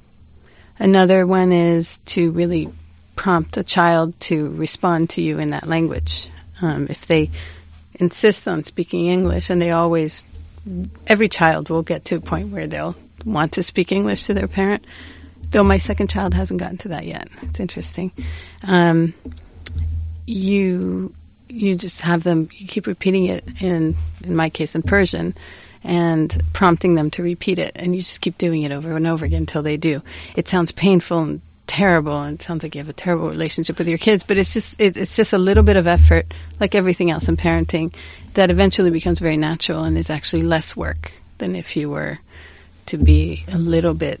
another 0.79 1.25
one 1.25 1.51
is 1.51 1.99
to 1.99 2.31
really 2.31 2.69
prompt 3.15 3.57
a 3.57 3.63
child 3.63 4.19
to 4.19 4.49
respond 4.51 5.09
to 5.11 5.21
you 5.21 5.39
in 5.39 5.51
that 5.51 5.67
language. 5.67 6.29
Um, 6.61 6.87
if 6.89 7.05
they 7.07 7.29
insist 7.95 8.47
on 8.47 8.63
speaking 8.63 9.07
English, 9.07 9.49
and 9.49 9.61
they 9.61 9.71
always, 9.71 10.25
every 11.07 11.29
child 11.29 11.69
will 11.69 11.83
get 11.83 12.05
to 12.05 12.15
a 12.15 12.21
point 12.21 12.49
where 12.49 12.67
they'll 12.67 12.95
want 13.25 13.53
to 13.53 13.63
speak 13.63 13.91
English 13.91 14.25
to 14.25 14.33
their 14.33 14.47
parent. 14.47 14.85
Though 15.51 15.63
my 15.63 15.77
second 15.79 16.09
child 16.09 16.33
hasn't 16.33 16.59
gotten 16.59 16.77
to 16.79 16.89
that 16.89 17.05
yet. 17.05 17.27
It's 17.41 17.59
interesting. 17.59 18.11
Um, 18.63 19.13
you 20.29 21.13
you 21.47 21.75
just 21.75 22.01
have 22.01 22.23
them. 22.23 22.49
You 22.53 22.67
keep 22.67 22.87
repeating 22.87 23.25
it 23.25 23.43
in 23.59 23.95
in 24.23 24.35
my 24.35 24.49
case 24.49 24.75
in 24.75 24.83
Persian, 24.83 25.35
and 25.83 26.41
prompting 26.53 26.95
them 26.95 27.09
to 27.11 27.23
repeat 27.23 27.59
it, 27.59 27.71
and 27.75 27.95
you 27.95 28.01
just 28.01 28.21
keep 28.21 28.37
doing 28.37 28.61
it 28.61 28.71
over 28.71 28.95
and 28.95 29.07
over 29.07 29.25
again 29.25 29.41
until 29.41 29.63
they 29.63 29.77
do. 29.77 30.01
It 30.35 30.47
sounds 30.47 30.71
painful 30.71 31.19
and 31.19 31.41
terrible 31.65 32.19
and 32.23 32.39
it 32.39 32.41
sounds 32.41 32.63
like 32.63 32.73
you 32.73 32.79
have 32.79 32.89
a 32.89 32.93
terrible 32.93 33.29
relationship 33.29 33.77
with 33.77 33.87
your 33.87 33.99
kids 33.99 34.23
but 34.23 34.37
it's 34.37 34.55
just 34.55 34.81
it, 34.81 34.97
it's 34.97 35.15
just 35.15 35.33
a 35.33 35.37
little 35.37 35.61
bit 35.61 35.77
of 35.77 35.85
effort 35.85 36.25
like 36.59 36.73
everything 36.73 37.11
else 37.11 37.29
in 37.29 37.37
parenting 37.37 37.93
that 38.33 38.49
eventually 38.49 38.89
becomes 38.89 39.19
very 39.19 39.37
natural 39.37 39.83
and 39.83 39.95
is 39.95 40.09
actually 40.09 40.41
less 40.41 40.75
work 40.75 41.11
than 41.37 41.55
if 41.55 41.77
you 41.77 41.87
were 41.87 42.17
to 42.87 42.97
be 42.97 43.45
a 43.49 43.57
little 43.59 43.93
bit 43.93 44.19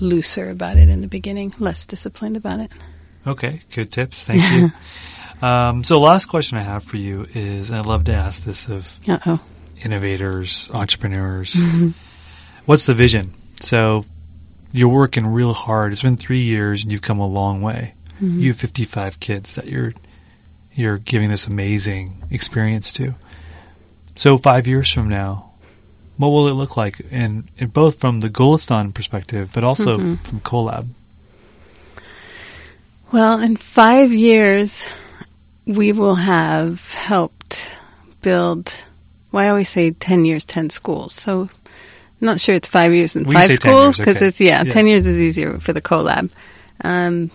looser 0.00 0.50
about 0.50 0.76
it 0.76 0.88
in 0.88 1.00
the 1.00 1.08
beginning 1.08 1.52
less 1.58 1.84
disciplined 1.84 2.36
about 2.36 2.60
it 2.60 2.70
okay 3.26 3.60
good 3.74 3.90
tips 3.90 4.22
thank 4.22 4.40
you 4.52 4.70
um, 5.42 5.84
so 5.84 6.00
last 6.00 6.26
question 6.26 6.58
i 6.58 6.62
have 6.62 6.82
for 6.82 6.96
you 6.96 7.26
is 7.34 7.70
and 7.70 7.78
i'd 7.78 7.86
love 7.86 8.04
to 8.04 8.12
ask 8.12 8.44
this 8.44 8.68
of 8.68 8.98
Uh-oh. 9.08 9.40
innovators 9.84 10.70
entrepreneurs 10.74 11.54
mm-hmm. 11.54 11.90
what's 12.66 12.86
the 12.86 12.94
vision 12.94 13.32
so 13.60 14.04
you're 14.72 14.88
working 14.88 15.26
real 15.26 15.54
hard. 15.54 15.92
It's 15.92 16.02
been 16.02 16.16
three 16.16 16.40
years, 16.40 16.82
and 16.82 16.92
you've 16.92 17.02
come 17.02 17.18
a 17.18 17.26
long 17.26 17.62
way. 17.62 17.94
Mm-hmm. 18.20 18.40
You 18.40 18.48
have 18.52 18.60
55 18.60 19.20
kids 19.20 19.52
that 19.52 19.66
you're 19.66 19.94
you're 20.74 20.98
giving 20.98 21.30
this 21.30 21.46
amazing 21.46 22.22
experience 22.30 22.92
to. 22.92 23.14
So 24.14 24.38
five 24.38 24.66
years 24.66 24.92
from 24.92 25.08
now, 25.08 25.50
what 26.16 26.28
will 26.28 26.46
it 26.46 26.52
look 26.52 26.76
like? 26.76 27.00
And, 27.10 27.48
and 27.58 27.72
both 27.72 27.98
from 27.98 28.20
the 28.20 28.30
Golestan 28.30 28.94
perspective, 28.94 29.50
but 29.52 29.64
also 29.64 29.98
mm-hmm. 29.98 30.14
from 30.16 30.40
CoLab. 30.40 30.86
Well, 33.10 33.40
in 33.40 33.56
five 33.56 34.12
years, 34.12 34.86
we 35.68 35.92
will 35.92 36.16
have 36.16 36.92
helped 36.94 37.70
build. 38.22 38.84
Well, 39.30 39.44
I 39.44 39.48
always 39.48 39.68
say 39.68 39.92
ten 39.92 40.24
years, 40.24 40.44
ten 40.44 40.70
schools. 40.70 41.12
So 41.12 41.42
I'm 41.42 41.50
not 42.20 42.40
sure 42.40 42.54
it's 42.54 42.66
five 42.66 42.92
years 42.92 43.14
and 43.14 43.30
five 43.30 43.52
schools 43.52 43.98
because 43.98 44.16
okay. 44.16 44.26
it's 44.26 44.40
yeah, 44.40 44.64
yeah, 44.64 44.72
ten 44.72 44.86
years 44.86 45.06
is 45.06 45.18
easier 45.18 45.58
for 45.60 45.72
the 45.72 45.82
CoLab. 45.82 46.32
Um, 46.82 47.30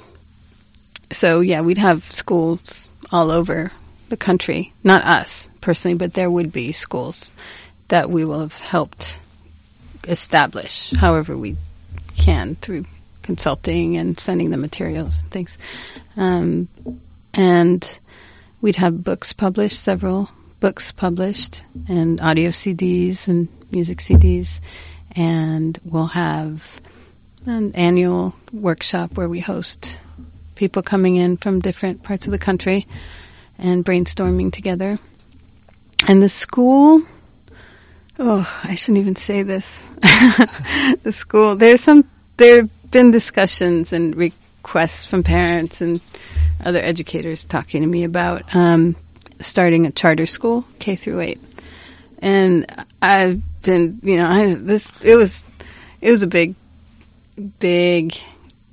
so 1.12 1.40
yeah, 1.40 1.62
we'd 1.62 1.78
have 1.78 2.04
schools 2.12 2.90
all 3.12 3.32
over 3.32 3.72
the 4.10 4.18
country. 4.18 4.74
Not 4.84 5.06
us 5.06 5.50
personally, 5.62 5.96
but 5.96 6.16
there 6.16 6.30
would 6.30 6.52
be 6.52 6.72
schools 6.72 7.32
that 7.90 8.10
we 8.10 8.26
will 8.26 8.40
have 8.40 8.60
helped 8.60 9.20
establish, 10.08 10.90
however 10.92 11.38
we 11.38 11.56
can 12.18 12.56
through 12.56 12.86
consulting 13.22 13.96
and 13.98 14.20
sending 14.20 14.50
the 14.50 14.58
materials 14.58 15.20
and 15.20 15.30
things. 15.30 15.58
Um, 16.18 16.68
and 17.34 18.00
we'd 18.64 18.78
have 18.78 19.04
books 19.04 19.34
published, 19.34 19.78
several 19.78 20.30
books 20.62 20.94
published, 20.94 21.66
and 21.90 22.22
audio 22.22 22.50
CDs 22.50 23.28
and 23.28 23.50
music 23.72 23.98
CDs. 23.98 24.62
And 25.18 25.78
we'll 25.84 26.08
have 26.08 26.80
an 27.46 27.76
annual 27.76 28.34
workshop 28.54 29.18
where 29.18 29.28
we 29.28 29.42
host 29.42 30.00
people 30.56 30.82
coming 30.82 31.18
in 31.18 31.36
from 31.36 31.60
different 31.60 32.04
parts 32.04 32.26
of 32.26 32.32
the 32.32 32.40
country 32.40 32.88
and 33.60 33.84
brainstorming 33.84 34.54
together. 34.54 34.98
And 36.08 36.24
the 36.24 36.30
school, 36.30 37.02
oh, 38.18 38.62
I 38.64 38.76
shouldn't 38.76 39.00
even 39.00 39.18
say 39.18 39.44
this. 39.44 39.86
the 41.04 41.12
school, 41.12 41.58
there's 41.58 41.82
some, 41.82 42.06
there 42.38 42.62
have 42.62 42.92
been 42.92 43.12
discussions 43.12 43.92
and 43.92 44.16
requests 44.16 45.04
from 45.04 45.22
parents 45.22 45.82
and 45.82 46.00
other 46.66 46.80
educators 46.80 47.44
talking 47.44 47.82
to 47.82 47.88
me 47.88 48.04
about 48.04 48.56
um, 48.56 48.96
starting 49.40 49.86
a 49.86 49.92
charter 49.92 50.26
school, 50.26 50.66
K 50.80 50.96
through 50.96 51.22
eight. 51.22 51.40
And 52.20 52.66
I've 53.02 53.42
been, 53.64 54.00
you 54.04 54.18
know, 54.18 54.28
I, 54.28 54.54
this, 54.56 54.90
it 55.02 55.16
was, 55.16 55.44
it 56.02 56.12
was 56.12 56.24
a 56.24 56.28
big, 56.28 56.56
big 57.60 58.14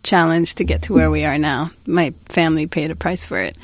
challenge 0.03 0.55
to 0.57 0.65
get 0.65 0.83
to 0.83 0.95
where 0.95 1.11
we 1.11 1.25
are 1.25 1.39
now. 1.39 1.73
My 1.87 2.15
family 2.27 2.67
paid 2.67 2.91
a 2.91 2.97
price 2.97 3.25
for 3.25 3.39
it. 3.39 3.57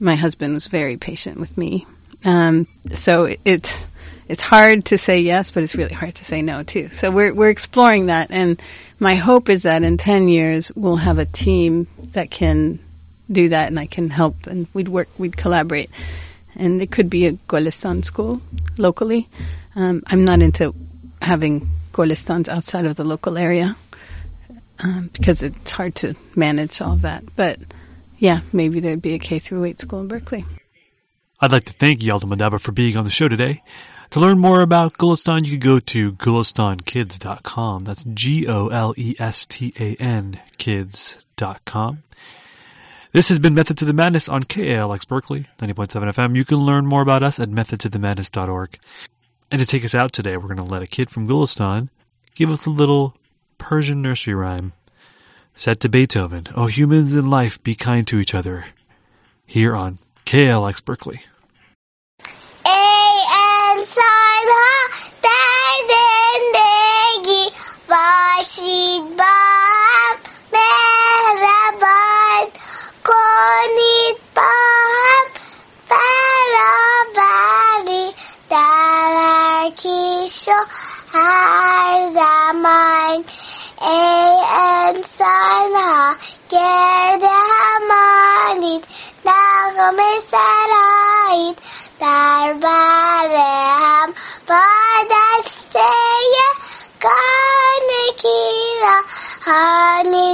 My 0.00 0.16
husband 0.16 0.54
was 0.54 0.66
very 0.66 0.96
patient 0.96 1.38
with 1.38 1.56
me. 1.56 1.86
Um, 2.24 2.66
so 2.94 3.24
it, 3.24 3.40
it's 3.44 3.80
it's 4.28 4.42
hard 4.42 4.84
to 4.86 4.98
say 4.98 5.20
yes, 5.20 5.50
but 5.50 5.62
it's 5.62 5.74
really 5.74 5.94
hard 5.94 6.16
to 6.16 6.24
say 6.24 6.42
no 6.42 6.62
too. 6.62 6.90
So 6.90 7.10
we're 7.10 7.32
we're 7.32 7.50
exploring 7.50 8.06
that, 8.06 8.30
and 8.30 8.60
my 8.98 9.14
hope 9.14 9.48
is 9.48 9.62
that 9.62 9.82
in 9.82 9.96
ten 9.96 10.28
years 10.28 10.70
we'll 10.74 10.96
have 10.96 11.18
a 11.18 11.24
team 11.24 11.86
that 12.12 12.30
can 12.30 12.78
do 13.30 13.48
that, 13.50 13.68
and 13.68 13.78
I 13.78 13.86
can 13.86 14.10
help, 14.10 14.46
and 14.46 14.66
we'd 14.74 14.88
work, 14.88 15.08
we'd 15.18 15.36
collaborate, 15.36 15.90
and 16.56 16.80
it 16.82 16.90
could 16.90 17.10
be 17.10 17.26
a 17.26 17.32
Golestan 17.32 18.04
school 18.04 18.40
locally. 18.76 19.28
Um, 19.76 20.02
I'm 20.06 20.24
not 20.24 20.42
into 20.42 20.74
having 21.22 21.68
Golestans 21.92 22.48
outside 22.48 22.84
of 22.84 22.96
the 22.96 23.04
local 23.04 23.38
area 23.38 23.76
um, 24.80 25.10
because 25.12 25.42
it's 25.42 25.70
hard 25.72 25.94
to 25.96 26.14
manage 26.34 26.80
all 26.80 26.92
of 26.94 27.02
that. 27.02 27.24
But 27.36 27.58
yeah, 28.18 28.40
maybe 28.52 28.80
there'd 28.80 29.02
be 29.02 29.14
a 29.14 29.18
K 29.18 29.38
through 29.38 29.64
8 29.64 29.80
school 29.80 30.00
in 30.00 30.08
Berkeley. 30.08 30.44
I'd 31.40 31.52
like 31.52 31.64
to 31.64 31.72
thank 31.72 32.00
Yalda 32.00 32.24
Modabber 32.24 32.60
for 32.60 32.72
being 32.72 32.96
on 32.96 33.04
the 33.04 33.10
show 33.10 33.28
today. 33.28 33.62
To 34.10 34.20
learn 34.20 34.38
more 34.38 34.62
about 34.62 34.94
Golestan, 34.94 35.44
you 35.44 35.52
can 35.52 35.60
go 35.60 35.78
to 35.80 36.12
golestankids.com. 36.12 37.84
That's 37.84 38.02
G-O-L-E-S-T-A-N 38.02 38.40
kids.com. 40.56 42.02
This 43.10 43.30
has 43.30 43.40
been 43.40 43.54
Method 43.54 43.78
to 43.78 43.86
the 43.86 43.94
Madness 43.94 44.28
on 44.28 44.42
KALX 44.42 45.08
Berkeley, 45.08 45.46
90.7 45.60 46.12
FM. 46.12 46.36
You 46.36 46.44
can 46.44 46.58
learn 46.58 46.84
more 46.84 47.00
about 47.00 47.22
us 47.22 47.40
at 47.40 47.48
methodtothemadness.org. 47.48 48.78
And 49.50 49.58
to 49.58 49.66
take 49.66 49.82
us 49.82 49.94
out 49.94 50.12
today, 50.12 50.36
we're 50.36 50.54
going 50.54 50.58
to 50.58 50.62
let 50.62 50.82
a 50.82 50.86
kid 50.86 51.08
from 51.08 51.26
Golestan 51.26 51.88
give 52.34 52.50
us 52.50 52.66
a 52.66 52.70
little 52.70 53.16
Persian 53.56 54.02
nursery 54.02 54.34
rhyme 54.34 54.74
set 55.56 55.80
to 55.80 55.88
Beethoven. 55.88 56.48
Oh, 56.54 56.66
humans 56.66 57.14
in 57.14 57.30
life, 57.30 57.62
be 57.62 57.74
kind 57.74 58.06
to 58.08 58.18
each 58.18 58.34
other. 58.34 58.66
Here 59.46 59.74
on 59.74 60.00
KALX 60.26 60.84
Berkeley. 60.84 61.22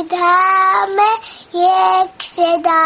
विधा 0.05 0.87
में 0.87 1.15
एक 1.57 2.23
सदा 2.23 2.81